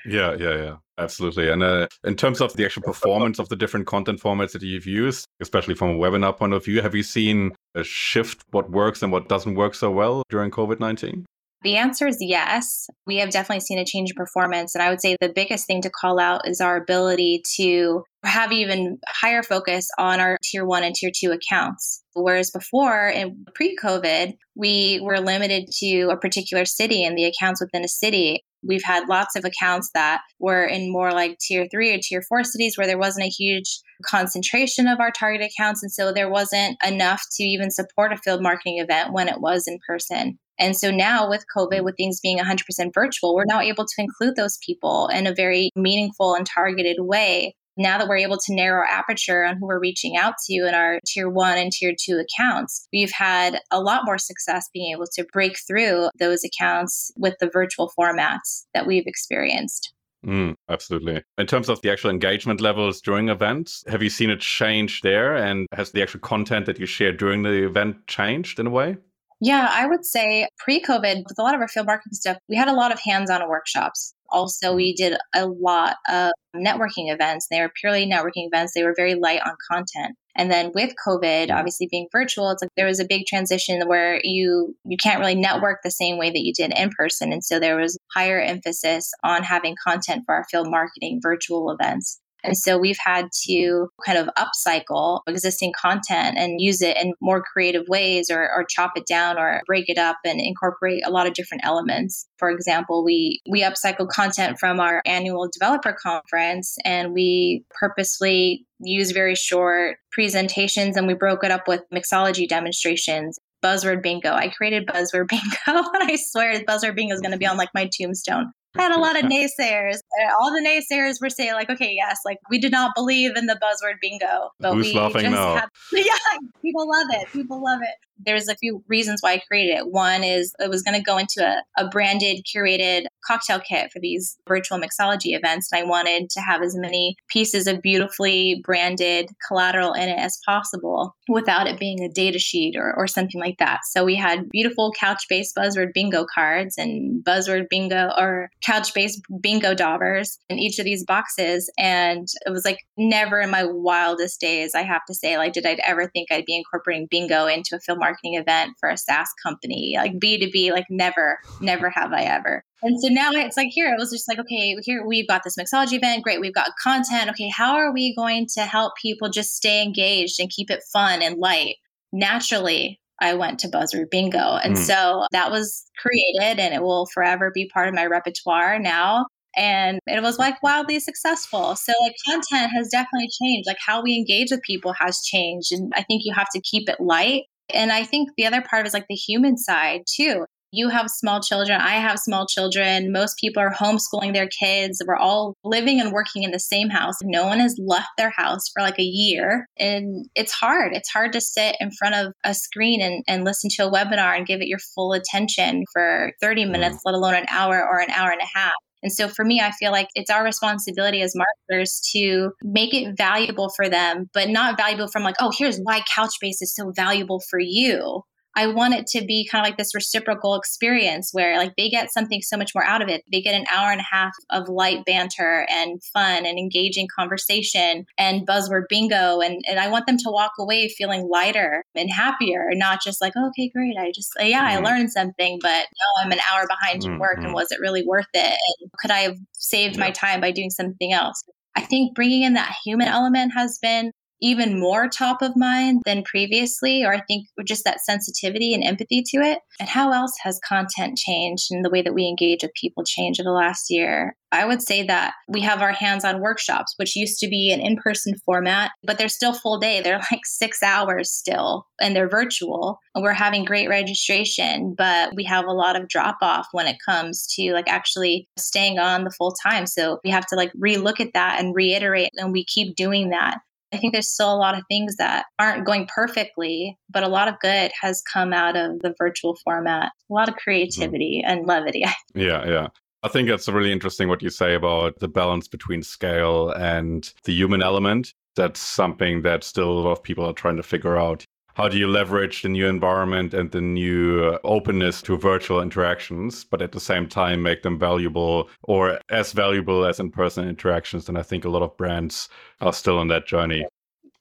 yeah, 0.06 0.36
yeah, 0.38 0.56
yeah. 0.56 0.76
Absolutely. 0.98 1.50
And 1.50 1.62
uh, 1.62 1.88
in 2.06 2.16
terms 2.16 2.40
of 2.40 2.56
the 2.56 2.64
actual 2.64 2.84
performance 2.84 3.38
of 3.38 3.50
the 3.50 3.56
different 3.56 3.86
content 3.86 4.22
formats 4.22 4.54
that 4.54 4.62
you've 4.62 4.86
used, 4.86 5.26
especially 5.42 5.76
from 5.76 5.90
a 5.90 5.96
webinar 5.96 6.38
point 6.38 6.54
of 6.54 6.64
view, 6.64 6.82
have 6.82 6.96
you 6.96 7.04
seen 7.04 7.54
a 7.76 7.84
shift 7.84 8.44
what 8.52 8.72
works 8.72 9.04
and 9.04 9.12
what 9.12 9.28
doesn't 9.28 9.56
work 9.56 9.76
so 9.76 9.92
well 9.92 10.24
during 10.30 10.52
COVID 10.52 10.80
19? 10.80 11.26
The 11.64 11.78
answer 11.78 12.08
is 12.08 12.18
yes. 12.22 12.88
We 13.08 13.18
have 13.18 13.32
definitely 13.32 13.62
seen 13.62 13.80
a 13.80 13.86
change 13.86 14.12
in 14.12 14.16
performance. 14.16 14.76
And 14.76 14.84
I 14.84 14.90
would 14.90 15.02
say 15.02 15.18
the 15.20 15.30
biggest 15.34 15.66
thing 15.66 15.82
to 15.82 15.90
call 15.90 16.20
out 16.20 16.48
is 16.48 16.62
our 16.62 16.78
ability 16.78 17.42
to 17.56 18.04
have 18.26 18.52
even 18.52 19.00
higher 19.08 19.44
focus 19.44 19.88
on 19.98 20.20
our 20.20 20.38
tier 20.44 20.66
one 20.66 20.84
and 20.84 20.96
tier 20.96 21.12
two 21.16 21.32
accounts. 21.32 22.04
Whereas 22.14 22.52
before, 22.52 23.10
in 23.10 23.46
pre 23.54 23.76
COVID, 23.82 24.34
we 24.56 25.00
were 25.02 25.20
limited 25.20 25.70
to 25.80 26.10
a 26.10 26.18
particular 26.18 26.66
city 26.66 27.04
and 27.04 27.18
the 27.18 27.26
accounts 27.26 27.62
within 27.62 27.84
a 27.84 27.90
city. 27.90 28.44
We've 28.68 28.84
had 28.84 29.08
lots 29.08 29.36
of 29.36 29.46
accounts 29.46 29.92
that 29.94 30.22
were 30.40 30.64
in 30.64 30.92
more 30.92 31.12
like 31.12 31.38
tier 31.40 31.68
three 31.70 31.94
or 31.94 32.00
tier 32.02 32.24
four 32.28 32.44
cities 32.44 32.78
where 32.78 32.88
there 32.88 32.98
wasn't 32.98 33.28
a 33.28 33.30
huge 33.30 33.80
concentration 34.04 34.88
of 34.88 35.00
our 35.00 35.12
target 35.12 35.42
accounts. 35.42 35.84
And 35.84 35.92
so 35.92 36.12
there 36.12 36.30
wasn't 36.30 36.78
enough 36.86 37.22
to 37.34 37.44
even 37.44 37.70
support 37.70 38.12
a 38.12 38.18
field 38.18 38.42
marketing 38.42 38.80
event 38.80 39.14
when 39.14 39.28
it 39.28 39.40
was 39.40 39.66
in 39.68 39.78
person. 39.88 40.40
And 40.58 40.76
so 40.76 40.90
now 40.90 41.30
with 41.30 41.46
COVID, 41.56 41.84
with 41.84 41.98
things 41.98 42.22
being 42.22 42.40
100% 42.40 42.60
virtual, 42.94 43.36
we're 43.36 43.46
now 43.46 43.60
able 43.60 43.86
to 43.86 44.02
include 44.02 44.36
those 44.36 44.58
people 44.66 45.10
in 45.14 45.28
a 45.28 45.34
very 45.34 45.70
meaningful 45.76 46.34
and 46.34 46.46
targeted 46.46 46.98
way. 47.00 47.56
Now 47.78 47.98
that 47.98 48.08
we're 48.08 48.18
able 48.18 48.38
to 48.38 48.56
narrow 48.56 48.80
our 48.80 48.86
aperture 48.86 49.44
on 49.44 49.58
who 49.58 49.68
we're 49.68 49.80
reaching 49.80 50.16
out 50.16 50.36
to 50.46 50.68
in 50.68 50.74
our 50.74 51.00
tier 51.06 51.30
one 51.30 51.58
and 51.58 51.72
tier 51.72 51.94
two 52.00 52.20
accounts, 52.20 52.88
we've 52.94 53.12
had 53.12 53.60
a 53.72 53.82
lot 53.82 54.06
more 54.06 54.18
success 54.18 54.70
being 54.74 54.94
able 54.94 55.08
to 55.14 55.26
break 55.34 55.58
through 55.68 56.10
those 56.18 56.44
accounts 56.44 57.12
with 57.18 57.36
the 57.40 57.50
virtual 57.52 57.92
formats 57.98 58.66
that 58.74 58.88
we've 58.88 59.08
experienced. 59.08 59.94
Mm, 60.26 60.56
absolutely. 60.70 61.22
In 61.38 61.46
terms 61.46 61.70
of 61.70 61.82
the 61.82 61.92
actual 61.92 62.10
engagement 62.10 62.60
levels 62.60 63.00
during 63.02 63.30
events, 63.30 63.84
have 63.88 64.02
you 64.02 64.10
seen 64.10 64.30
a 64.30 64.38
change 64.38 65.02
there? 65.02 65.36
And 65.36 65.68
has 65.74 65.92
the 65.92 66.02
actual 66.02 66.22
content 66.22 66.66
that 66.66 66.80
you 66.80 66.86
share 66.86 67.12
during 67.12 67.44
the 67.44 67.66
event 67.66 68.08
changed 68.08 68.60
in 68.60 68.68
a 68.68 68.72
way? 68.72 68.98
Yeah, 69.42 69.68
I 69.70 69.86
would 69.86 70.06
say 70.06 70.48
pre 70.58 70.82
COVID, 70.82 71.24
with 71.28 71.38
a 71.38 71.44
lot 71.44 71.54
of 71.54 71.62
our 71.62 71.68
field 71.68 71.86
marketing 71.86 72.14
stuff, 72.14 72.38
we 72.50 72.56
had 72.56 72.68
a 72.68 72.74
lot 72.74 72.92
of 72.92 73.00
hands 73.00 73.30
on 73.30 73.48
workshops. 73.48 74.15
Also, 74.30 74.76
we 74.76 74.94
did 74.94 75.18
a 75.34 75.48
lot 75.48 75.98
of 76.10 76.32
networking 76.56 77.12
events. 77.12 77.48
They 77.50 77.62
were 77.62 77.72
purely 77.80 78.06
networking 78.06 78.48
events, 78.48 78.74
they 78.74 78.84
were 78.84 78.94
very 78.96 79.16
light 79.16 79.42
on 79.46 79.56
content. 79.70 80.16
And 80.38 80.52
then 80.52 80.72
with 80.76 80.94
COVID, 81.06 81.50
obviously 81.50 81.88
being 81.90 82.08
virtual, 82.12 82.50
it's 82.50 82.62
like 82.62 82.72
there 82.76 82.86
was 82.86 83.00
a 83.00 83.08
big 83.08 83.26
transition 83.26 83.88
where 83.88 84.20
you 84.24 84.76
you 84.84 84.98
can't 84.98 85.20
really 85.20 85.36
network 85.36 85.80
the 85.84 85.92
same 85.92 86.18
way 86.18 86.30
that 86.30 86.44
you 86.44 86.54
did 86.54 86.74
in 86.78 86.90
person. 86.90 87.32
And 87.32 87.44
so 87.44 87.60
there 87.60 87.78
was 87.78 87.98
higher 88.14 88.42
emphasis 88.42 89.12
on 89.24 89.44
having 89.44 89.76
content 89.82 90.24
for 90.26 90.36
our 90.36 90.46
field 90.52 90.70
marketing 90.70 91.20
virtual 91.24 91.72
events. 91.72 92.20
And 92.46 92.58
so 92.58 92.78
we've 92.78 92.98
had 93.04 93.28
to 93.48 93.90
kind 94.06 94.18
of 94.18 94.30
upcycle 94.38 95.22
existing 95.28 95.74
content 95.80 96.38
and 96.38 96.62
use 96.62 96.82
it 96.82 96.98
in 96.98 97.14
more 97.22 97.42
creative 97.42 97.88
ways 97.88 98.30
or, 98.30 98.50
or 98.52 98.66
chop 98.68 98.92
it 98.96 99.06
down 99.08 99.38
or 99.38 99.62
break 99.66 99.90
it 99.90 99.98
up 99.98 100.18
and 100.26 100.40
incorporate 100.40 101.06
a 101.06 101.10
lot 101.10 101.28
of 101.28 101.34
different 101.34 101.66
elements. 101.66 102.28
For 102.38 102.50
example, 102.50 103.04
we 103.04 103.42
we 103.50 103.62
upcycle 103.64 104.08
content 104.08 104.60
from 104.60 104.80
our 104.80 105.02
annual 105.06 105.50
developer 105.52 105.96
conference 106.02 106.78
and 106.86 107.14
we 107.14 107.64
purposely 107.80 108.66
use 108.80 109.12
very 109.12 109.36
short 109.36 109.98
presentations 110.12 110.98
and 110.98 111.08
we 111.08 111.14
broke 111.14 111.44
it 111.44 111.52
up 111.52 111.68
with 111.68 111.82
mixology 111.94 112.48
demonstrations 112.48 113.40
buzzword 113.64 114.04
bingo. 114.04 114.32
I 114.32 114.50
created 114.50 114.86
buzzword 114.86 115.28
bingo 115.30 115.48
and 115.68 116.12
I 116.12 116.18
swear 116.18 116.60
buzzword 116.66 116.96
bingo 116.96 117.16
is 117.16 117.22
going 117.22 117.32
to 117.32 117.38
be 117.38 117.48
on 117.48 117.58
like 117.58 117.70
my 117.74 117.90
tombstone. 117.92 118.52
I 118.78 118.82
had 118.82 118.92
a 118.92 119.00
lot 119.00 119.18
of 119.18 119.26
naysayers. 119.26 119.98
Uh, 120.20 120.34
all 120.40 120.52
the 120.52 120.62
naysayers 120.66 121.22
were 121.22 121.30
saying, 121.30 121.54
like, 121.54 121.70
okay, 121.70 121.94
yes, 121.94 122.20
like 122.26 122.40
we 122.50 122.60
did 122.60 122.72
not 122.72 122.92
believe 122.96 123.36
in 123.36 123.46
the 123.46 123.56
buzzword 123.56 123.96
bingo. 124.02 124.50
But 124.60 124.74
Who's 124.74 124.88
we 124.88 124.94
laughing 124.94 125.32
now? 125.32 125.56
Have, 125.56 125.70
yeah, 125.94 126.14
people 126.62 126.88
love 126.88 127.08
it. 127.12 127.28
People 127.32 127.64
love 127.64 127.80
it 127.82 127.96
there's 128.18 128.48
a 128.48 128.56
few 128.56 128.84
reasons 128.88 129.22
why 129.22 129.34
I 129.34 129.42
created 129.48 129.78
it. 129.78 129.92
One 129.92 130.24
is 130.24 130.54
it 130.60 130.70
was 130.70 130.84
going 130.84 130.98
to 130.98 131.04
go 131.04 131.18
into 131.18 131.44
a, 131.46 131.64
a 131.82 131.88
branded, 131.90 132.46
curated 132.46 133.06
cocktail 133.26 133.60
kit 133.60 133.92
for 133.92 134.00
these 134.00 134.38
virtual 134.48 134.80
mixology 134.80 135.36
events. 135.36 135.72
And 135.72 135.82
I 135.82 135.88
wanted 135.88 136.30
to 136.32 136.42
have 136.42 136.62
as 136.62 136.76
many 136.76 137.16
pieces 137.30 137.68
of 137.68 137.82
beautifully 137.82 138.62
branded 138.64 139.30
collateral 139.48 139.94
in 139.94 140.10
it 140.10 140.20
as 140.20 140.40
possible 140.46 141.16
without 141.28 141.68
it 141.68 141.80
being 141.80 142.04
a 142.04 142.10
data 142.10 142.40
sheet 142.40 142.76
or, 142.78 142.94
or 142.96 143.08
something 143.08 143.42
like 143.42 143.58
that. 143.60 143.80
So 143.86 144.06
we 144.06 144.16
had 144.16 144.50
beautiful 144.50 144.94
Couchbase 145.00 145.50
buzzword 145.58 145.94
bingo 145.94 146.26
cards 146.34 146.78
and 146.78 147.24
buzzword 147.24 147.68
bingo 147.70 148.12
or 148.18 148.50
Couchbase 148.68 149.20
bingo 149.42 149.74
daubers 149.74 150.38
in 150.50 150.60
each 150.60 150.80
of 150.80 150.86
these 150.86 151.04
boxes. 151.04 151.72
And 151.78 152.28
it 152.46 152.52
was 152.52 152.66
like 152.66 152.80
never 152.98 153.40
in 153.42 153.50
my 153.50 153.66
wildest 153.66 154.40
days, 154.40 154.76
I 154.76 154.84
have 154.84 155.06
to 155.08 155.14
say, 155.14 155.38
like, 155.38 155.54
did 155.54 155.66
I 155.66 155.78
ever 155.84 156.08
think 156.08 156.32
I'd 156.32 156.46
be 156.46 156.56
incorporating 156.56 157.08
bingo 157.10 157.48
into 157.48 157.76
a 157.76 157.80
field 157.80 158.00
marketing 158.06 158.36
event 158.36 158.74
for 158.80 158.90
a 158.90 158.98
SaaS 158.98 159.30
company, 159.44 159.96
like 159.98 160.14
B2B, 160.14 160.72
like 160.72 160.86
never, 160.90 161.40
never 161.60 161.90
have 161.90 162.14
I 162.14 162.22
ever. 162.22 162.64
And 162.84 163.00
so 163.02 163.08
now 163.08 163.32
it's 163.32 163.58
like 163.58 163.70
here, 163.72 163.92
it 163.92 163.98
was 163.98 164.12
just 164.12 164.28
like, 164.28 164.38
okay, 164.38 164.76
here 164.84 165.06
we've 165.06 165.28
got 165.28 165.44
this 165.44 165.56
mixology 165.58 165.94
event. 165.94 166.24
Great. 166.24 166.40
We've 166.40 166.54
got 166.54 166.70
content. 166.82 167.30
Okay. 167.32 167.50
How 167.50 167.76
are 167.76 167.92
we 167.92 168.16
going 168.16 168.48
to 168.54 168.62
help 168.62 168.94
people 169.02 169.30
just 169.30 169.56
stay 169.56 169.82
engaged 169.82 170.40
and 170.40 170.52
keep 170.52 170.70
it 170.70 170.84
fun 170.94 171.24
and 171.24 171.40
light? 171.40 171.78
Naturally, 172.14 173.00
I 173.22 173.34
went 173.34 173.60
to 173.62 173.70
Buzzword 173.70 174.12
Bingo. 174.12 174.58
And 174.64 174.76
mm. 174.76 174.78
so 174.78 175.26
that 175.32 175.50
was 175.52 175.86
created 175.98 176.60
and 176.60 176.74
it 176.74 176.84
will 176.84 177.08
forever 177.08 177.52
be 177.54 177.70
part 177.74 177.88
of 177.88 177.96
my 177.96 178.06
repertoire 178.06 178.78
now. 178.78 179.26
And 179.58 180.00
it 180.06 180.22
was 180.22 180.38
like 180.38 180.62
wildly 180.62 181.00
successful. 181.00 181.76
So, 181.78 181.94
like, 182.02 182.16
content 182.28 182.72
has 182.76 182.90
definitely 182.90 183.30
changed. 183.42 183.68
Like, 183.68 183.78
how 183.84 184.02
we 184.04 184.14
engage 184.14 184.52
with 184.52 184.62
people 184.64 184.94
has 185.00 185.22
changed. 185.22 185.72
And 185.72 185.94
I 185.96 186.04
think 186.04 186.24
you 186.26 186.34
have 186.34 186.50
to 186.54 186.62
keep 186.62 186.90
it 186.90 187.00
light 187.00 187.44
and 187.74 187.92
I 187.92 188.04
think 188.04 188.30
the 188.38 188.46
other 188.46 188.62
part 188.62 188.88
is 188.88 188.94
like 188.94 189.06
the 189.10 189.16
human 189.16 189.58
side 189.58 190.02
too. 190.08 190.46
You 190.72 190.90
have 190.90 191.10
small 191.10 191.40
children. 191.40 191.80
I 191.80 191.94
have 191.94 192.20
small 192.20 192.46
children. 192.46 193.12
Most 193.12 193.38
people 193.38 193.64
are 193.64 193.72
homeschooling 193.72 194.34
their 194.34 194.50
kids. 194.50 195.02
We're 195.08 195.16
all 195.16 195.56
living 195.64 196.02
and 196.02 196.12
working 196.12 196.44
in 196.44 196.52
the 196.52 196.60
same 196.60 196.90
house. 196.90 197.16
No 197.24 197.46
one 197.46 197.60
has 197.60 197.80
left 197.80 198.10
their 198.18 198.32
house 198.32 198.64
for 198.74 198.82
like 198.82 199.00
a 199.00 199.04
year. 199.04 199.68
And 199.80 200.26
it's 200.36 200.52
hard. 200.52 200.94
It's 200.94 201.10
hard 201.10 201.32
to 201.32 201.40
sit 201.40 201.78
in 201.80 201.92
front 201.92 202.16
of 202.16 202.34
a 202.44 202.54
screen 202.54 203.02
and, 203.02 203.24
and 203.26 203.46
listen 203.46 203.70
to 203.76 203.88
a 203.88 203.92
webinar 203.92 204.36
and 204.36 204.46
give 204.46 204.60
it 204.60 204.68
your 204.68 204.80
full 204.94 205.14
attention 205.14 205.86
for 205.94 206.34
30 206.42 206.66
mm. 206.66 206.72
minutes, 206.72 207.00
let 207.06 207.16
alone 207.16 207.36
an 207.36 207.46
hour 207.50 207.82
or 207.82 208.00
an 208.00 208.12
hour 208.12 208.32
and 208.32 208.42
a 208.42 208.58
half. 208.58 208.74
And 209.06 209.14
so 209.14 209.28
for 209.28 209.46
me, 209.46 209.62
I 209.62 209.70
feel 209.70 209.92
like 209.92 210.08
it's 210.16 210.32
our 210.32 210.44
responsibility 210.44 211.22
as 211.22 211.36
marketers 211.36 212.02
to 212.12 212.54
make 212.64 212.92
it 212.92 213.16
valuable 213.16 213.70
for 213.76 213.88
them, 213.88 214.32
but 214.34 214.50
not 214.50 214.78
valuable 214.78 215.08
from 215.10 215.22
like, 215.22 215.36
oh, 215.40 215.52
here's 215.56 215.78
why 215.84 216.02
Couchbase 216.12 216.58
is 216.60 216.74
so 216.74 216.92
valuable 216.96 217.40
for 217.48 217.60
you. 217.60 218.24
I 218.56 218.68
want 218.68 218.94
it 218.94 219.08
to 219.08 219.26
be 219.26 219.48
kind 219.50 219.66
of 219.66 219.70
like 219.70 219.78
this 219.78 219.94
reciprocal 219.94 220.56
experience 220.56 221.32
where 221.34 221.58
like 221.58 221.74
they 221.76 221.90
get 221.90 222.12
something 222.12 222.42
so 222.42 222.56
much 222.58 222.72
more 222.74 222.86
out 222.86 223.02
of 223.02 223.10
it. 223.10 223.24
They 223.32 223.42
get 223.42 223.54
an 223.54 223.66
hour 223.74 223.92
and 223.92 224.00
a 224.00 224.06
half 224.10 224.34
of 224.50 224.70
light 224.70 225.04
banter 225.06 225.66
and 225.70 226.02
fun 226.14 226.46
and 226.46 226.58
engaging 226.58 227.08
conversation 227.14 228.06
and 228.18 228.48
buzzword 228.48 228.84
bingo. 228.90 229.42
And, 229.42 229.64
and 229.68 229.80
I 229.80 229.90
want 229.90 230.08
them 230.08 230.18
to 230.18 230.30
walk 230.30 230.54
away 230.60 230.88
feeling 230.90 231.28
lighter 231.30 231.84
and 231.96 232.10
happier, 232.10 232.68
and 232.70 232.80
not 232.80 233.02
just 233.04 233.22
like, 233.22 233.34
oh, 233.36 233.48
okay, 233.50 233.70
great. 233.70 233.98
I 233.98 234.12
just, 234.12 234.32
yeah, 234.40 234.74
mm-hmm. 234.74 234.86
I 234.86 234.90
learned 234.90 235.12
something, 235.12 235.60
but 235.62 235.70
no, 235.70 236.24
I'm 236.24 236.32
an 236.32 236.40
hour 236.52 236.66
behind 236.68 237.02
mm-hmm. 237.02 237.20
work 237.20 237.38
and 237.38 237.54
was 237.54 237.72
it 237.72 237.80
really 237.80 238.04
worth 238.06 238.26
it? 238.34 238.58
And 238.80 238.92
could 239.00 239.12
I 239.12 239.20
have 239.20 239.38
saved 239.52 239.98
my 239.98 240.12
time 240.12 240.42
by 240.42 240.52
doing 240.52 240.70
something 240.70 241.12
else? 241.12 241.44
I 241.76 241.82
think 241.82 242.16
bringing 242.16 242.44
in 242.44 242.54
that 242.54 242.74
human 242.86 243.08
element 243.08 243.52
has 243.54 243.78
been 243.82 244.12
even 244.42 244.80
more 244.80 245.08
top 245.08 245.42
of 245.42 245.56
mind 245.56 246.02
than 246.06 246.24
previously, 246.24 247.04
or 247.04 247.14
I 247.14 247.22
think 247.22 247.48
just 247.66 247.84
that 247.86 248.02
sensitivity 248.02 248.74
and 248.74 248.84
empathy 248.84 249.24
to 249.24 249.38
it. 249.38 249.60
And 249.80 249.90
how 249.90 250.12
else 250.12 250.34
has 250.44 250.60
content 250.68 251.18
changed 251.18 251.68
and 251.72 251.84
the 251.84 251.90
way 251.90 252.02
that 252.02 252.14
we 252.14 252.28
engage 252.28 252.64
with 252.64 252.74
people 252.74 253.04
changed 253.04 253.40
over 253.40 253.50
the 253.50 253.54
last 253.54 253.86
year? 253.90 254.36
I 254.52 254.66
would 254.66 254.82
say 254.82 255.04
that 255.04 255.34
we 255.50 255.60
have 255.62 255.82
our 255.82 255.92
hands 255.92 256.24
on 256.24 256.40
workshops, 256.40 256.94
which 256.96 257.16
used 257.16 257.40
to 257.40 257.50
be 257.50 257.74
an 257.74 257.82
in 257.82 257.98
person 257.98 258.36
format, 258.46 258.92
but 259.04 259.18
they're 259.18 259.28
still 259.28 259.54
full 259.54 259.80
day. 259.80 260.02
They're 260.02 260.22
like 260.32 260.46
six 260.46 260.82
hours 260.82 261.30
still, 261.32 261.88
and 262.00 262.16
they're 262.16 262.30
virtual. 262.30 263.00
And 263.14 263.24
we're 263.24 263.34
having 263.34 263.66
great 263.66 263.90
registration, 263.90 264.96
but 264.98 265.36
we 265.36 265.44
have 265.44 265.66
a 265.66 265.74
lot 265.74 266.00
of 266.00 266.08
drop 266.08 266.38
off 266.42 266.68
when 266.72 266.88
it 266.88 266.98
comes 267.06 267.48
to 267.56 267.74
like 267.74 267.90
actually 267.90 268.48
staying 268.58 268.98
on 268.98 269.26
the 269.26 269.32
full 269.32 269.54
time. 269.62 269.86
So 269.86 270.20
we 270.24 270.30
have 270.30 270.46
to 270.48 270.56
like 270.56 270.72
relook 270.74 271.20
at 271.20 271.34
that 271.34 271.60
and 271.60 271.76
reiterate, 271.76 272.30
and 272.36 272.54
we 272.54 272.64
keep 272.64 272.96
doing 272.96 273.30
that. 273.30 273.58
I 273.94 273.98
think 273.98 274.14
there's 274.14 274.32
still 274.32 274.54
a 274.54 274.58
lot 274.58 274.78
of 274.78 274.84
things 274.90 275.16
that 275.18 275.46
aren't 275.60 275.86
going 275.86 276.08
perfectly, 276.08 276.98
but 277.10 277.24
a 277.24 277.28
lot 277.28 277.48
of 277.48 277.60
good 277.62 277.92
has 278.02 278.22
come 278.22 278.52
out 278.54 278.76
of 278.76 279.00
the 279.00 279.14
virtual 279.18 279.56
format. 279.64 280.12
A 280.30 280.34
lot 280.34 280.50
of 280.50 280.56
creativity 280.56 281.44
mm. 281.46 281.50
and 281.50 281.68
levity. 281.68 282.04
Yeah, 282.34 282.68
yeah. 282.68 282.88
I 283.24 283.30
think 283.30 283.50
it's 283.50 283.68
really 283.68 283.92
interesting 283.92 284.28
what 284.28 284.44
you 284.44 284.50
say 284.50 284.76
about 284.76 285.20
the 285.20 285.28
balance 285.28 285.68
between 285.68 286.04
scale 286.04 286.70
and 286.72 287.32
the 287.46 287.54
human 287.54 287.82
element. 287.82 288.34
That's 288.56 288.80
something 288.80 289.42
that 289.42 289.64
still 289.64 289.90
a 289.90 290.00
lot 290.02 290.12
of 290.12 290.24
people 290.24 290.46
are 290.46 290.54
trying 290.54 290.78
to 290.78 290.84
figure 290.84 291.18
out 291.18 291.46
how 291.76 291.90
do 291.90 291.98
you 291.98 292.08
leverage 292.08 292.62
the 292.62 292.70
new 292.70 292.88
environment 292.88 293.54
and 293.54 293.70
the 293.72 293.82
new 293.82 294.58
openness 294.64 295.22
to 295.24 295.38
virtual 295.38 295.82
interactions, 295.82 296.64
but 296.64 296.82
at 296.82 296.94
the 296.94 297.00
same 297.02 297.28
time 297.28 297.62
make 297.62 297.84
them 297.84 298.00
valuable 298.00 298.70
or 298.84 299.20
as 299.30 299.52
valuable 299.52 300.06
as 300.06 300.20
in 300.20 300.32
person 300.32 300.68
interactions? 300.68 301.28
And 301.28 301.38
I 301.38 301.44
think 301.44 301.66
a 301.66 301.70
lot 301.70 301.82
of 301.82 301.96
brands 301.98 302.48
are 302.80 302.94
still 302.94 303.20
on 303.20 303.28
that 303.28 303.46
journey. 303.46 303.86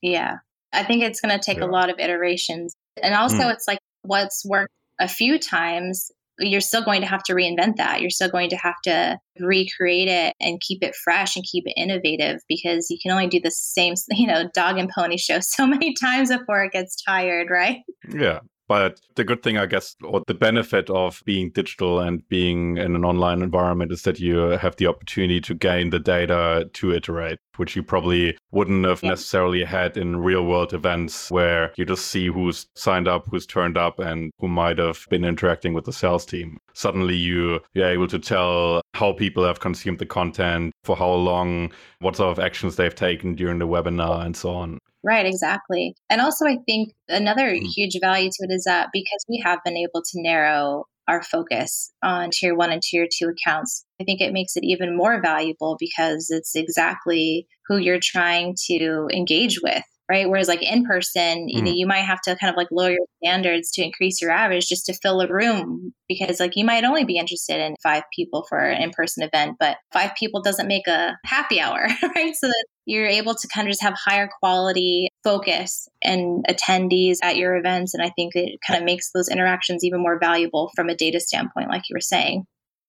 Yeah. 0.01 0.37
I 0.73 0.85
think 0.85 1.03
it's 1.03 1.21
going 1.21 1.37
to 1.37 1.45
take 1.45 1.59
yeah. 1.59 1.65
a 1.65 1.67
lot 1.67 1.91
of 1.91 1.99
iterations. 1.99 2.75
And 3.03 3.15
also, 3.15 3.39
mm. 3.39 3.53
it's 3.53 3.67
like 3.67 3.79
what's 4.03 4.45
worked 4.47 4.73
a 5.01 5.09
few 5.09 5.39
times 5.39 6.13
you're 6.39 6.61
still 6.61 6.85
going 6.85 7.01
to 7.01 7.07
have 7.07 7.23
to 7.25 7.35
reinvent 7.35 7.77
that. 7.77 8.01
You're 8.01 8.11
still 8.11 8.31
going 8.31 8.51
to 8.51 8.57
have 8.57 8.75
to 8.85 9.19
recreate 9.41 10.09
it 10.09 10.35
and 10.41 10.61
keep 10.61 10.83
it 10.83 10.95
fresh 11.05 11.37
and 11.37 11.45
keep 11.45 11.65
it 11.67 11.75
innovative 11.77 12.41
because 12.49 12.87
you 12.91 12.99
can 13.03 13.13
only 13.13 13.29
do 13.29 13.41
the 13.41 13.51
same, 13.51 13.95
you 14.11 14.27
know, 14.27 14.49
dog 14.55 14.79
and 14.79 14.91
pony 14.91 15.17
show 15.17 15.39
so 15.41 15.67
many 15.67 15.95
times 15.95 16.31
before 16.31 16.65
it 16.65 16.73
gets 16.73 17.03
tired, 17.03 17.49
right? 17.51 17.79
Yeah. 18.13 18.41
But 18.67 19.01
the 19.15 19.25
good 19.25 19.43
thing, 19.43 19.59
I 19.59 19.67
guess, 19.67 19.95
or 20.03 20.23
the 20.27 20.35
benefit 20.35 20.89
of 20.89 21.23
being 21.25 21.51
digital 21.51 22.01
and 22.01 22.27
being 22.29 22.79
in 22.79 22.95
an 22.95 23.05
online 23.05 23.43
environment 23.43 23.93
is 23.93 24.03
that 24.03 24.19
you 24.19 24.37
have 24.37 24.77
the 24.77 24.87
opportunity 24.87 25.41
to 25.43 25.55
gain 25.55 25.91
the 25.91 25.99
data 25.99 26.71
to 26.73 26.93
iterate, 26.93 27.39
which 27.57 27.77
you 27.77 27.83
probably 27.83 28.37
wouldn't 28.53 28.87
have 28.87 29.03
yeah. 29.03 29.11
necessarily 29.11 29.65
had 29.65 29.97
in 29.97 30.17
real 30.17 30.47
world 30.47 30.73
events 30.73 31.31
where 31.31 31.73
you 31.77 31.85
just 31.85 32.07
see 32.07 32.29
who's 32.29 32.67
signed 32.75 33.07
up, 33.07 33.27
who's 33.31 33.47
turned 33.47 33.77
up, 33.77 33.99
and 33.99 34.31
who 34.39 34.49
might 34.49 34.79
have 34.79 35.05
been 35.11 35.25
interacting 35.25 35.75
with 35.75 35.85
the 35.85 35.93
sales 35.93 36.25
team. 36.25 36.57
Suddenly 36.73 37.17
you, 37.17 37.61
you're 37.75 37.89
able 37.89 38.09
to 38.09 38.19
tell 38.19 38.81
how 38.95 39.13
people 39.13 39.45
have 39.45 39.61
consumed 39.61 39.99
the 39.99 40.07
content, 40.07 40.73
for 40.85 40.97
how 40.97 41.13
long, 41.13 41.73
what 42.01 42.17
sort 42.17 42.37
of 42.37 42.43
actions 42.43 42.77
they've 42.77 42.95
taken 42.95 43.35
during 43.35 43.59
the 43.59 43.69
webinar, 43.69 44.25
and 44.25 44.37
so 44.37 44.55
on. 44.55 44.79
Right, 45.05 45.27
exactly. 45.27 45.95
And 46.09 46.23
also, 46.23 46.47
I 46.47 46.57
think 46.67 46.95
another 47.09 47.51
mm. 47.51 47.67
huge 47.77 47.99
value 48.01 48.31
to 48.31 48.47
it 48.49 48.53
is 48.53 48.65
that 48.65 48.89
because 48.91 49.25
we 49.29 49.43
have 49.45 49.59
been 49.63 49.77
able 49.77 50.03
to 50.03 50.23
narrow 50.23 50.87
our 51.07 51.23
focus 51.23 51.93
on 52.03 52.31
tier 52.31 52.55
one 52.55 52.73
and 52.73 52.81
tier 52.81 53.07
two 53.13 53.29
accounts, 53.29 53.85
I 54.01 54.05
think 54.05 54.23
it 54.23 54.33
makes 54.33 54.57
it 54.57 54.65
even 54.65 54.97
more 54.97 55.21
valuable 55.21 55.77
because 55.79 56.29
it's 56.31 56.55
exactly 56.55 57.47
who 57.67 57.77
you're 57.77 58.01
trying 58.01 58.57
to 58.71 59.09
engage 59.13 59.61
with 59.63 59.85
right? 60.11 60.29
Whereas 60.29 60.49
like 60.49 60.63
in 60.63 60.85
person, 60.85 61.49
you 61.49 61.61
mm. 61.61 61.65
know, 61.65 61.73
you 61.73 61.87
might 61.87 62.05
have 62.05 62.21
to 62.23 62.37
kind 62.37 62.51
of 62.51 62.57
like 62.57 62.69
lower 62.71 62.91
your 62.91 63.07
standards 63.23 63.71
to 63.73 63.83
increase 63.83 64.21
your 64.21 64.31
average 64.31 64.67
just 64.67 64.87
to 64.87 64.99
fill 65.03 65.21
a 65.21 65.29
room 65.29 65.95
because 66.09 66.41
like 66.41 66.57
you 66.57 66.65
might 66.65 66.85
only 66.85 67.05
be 67.05 67.17
interested 67.17 67.59
in 67.59 67.75
five 67.83 68.03
people 68.15 68.45
for 68.49 68.59
an 68.59 68.83
in-person 68.83 69.23
event, 69.23 69.57
but 69.59 69.79
five 69.93 70.13
people 70.19 70.43
doesn't 70.43 70.69
make 70.69 70.87
a 70.87 71.17
happy 71.25 71.61
hour, 71.61 71.87
right? 72.17 72.35
So 72.35 72.49
that 72.49 72.67
you're 72.87 73.07
able 73.07 73.35
to 73.35 73.49
kind 73.49 73.67
of 73.67 73.73
just 73.73 73.83
have 73.83 73.95
higher 73.95 74.29
quality 74.41 75.09
focus 75.23 75.89
and 76.03 76.45
attendees 76.49 77.17
at 77.23 77.37
your 77.37 77.57
events. 77.57 77.95
And 77.95 78.03
I 78.03 78.11
think 78.11 78.35
it 78.35 78.59
kind 78.67 78.79
of 78.79 78.85
makes 78.85 79.11
those 79.13 79.29
interactions 79.29 79.85
even 79.85 80.03
more 80.03 80.19
valuable 80.19 80.71
from 80.77 80.91
a 80.91 80.95
data 80.95 81.21
standpoint, 81.21 81.71
like 81.71 81.83
you 81.89 81.95
were 81.95 82.01
saying. 82.01 82.45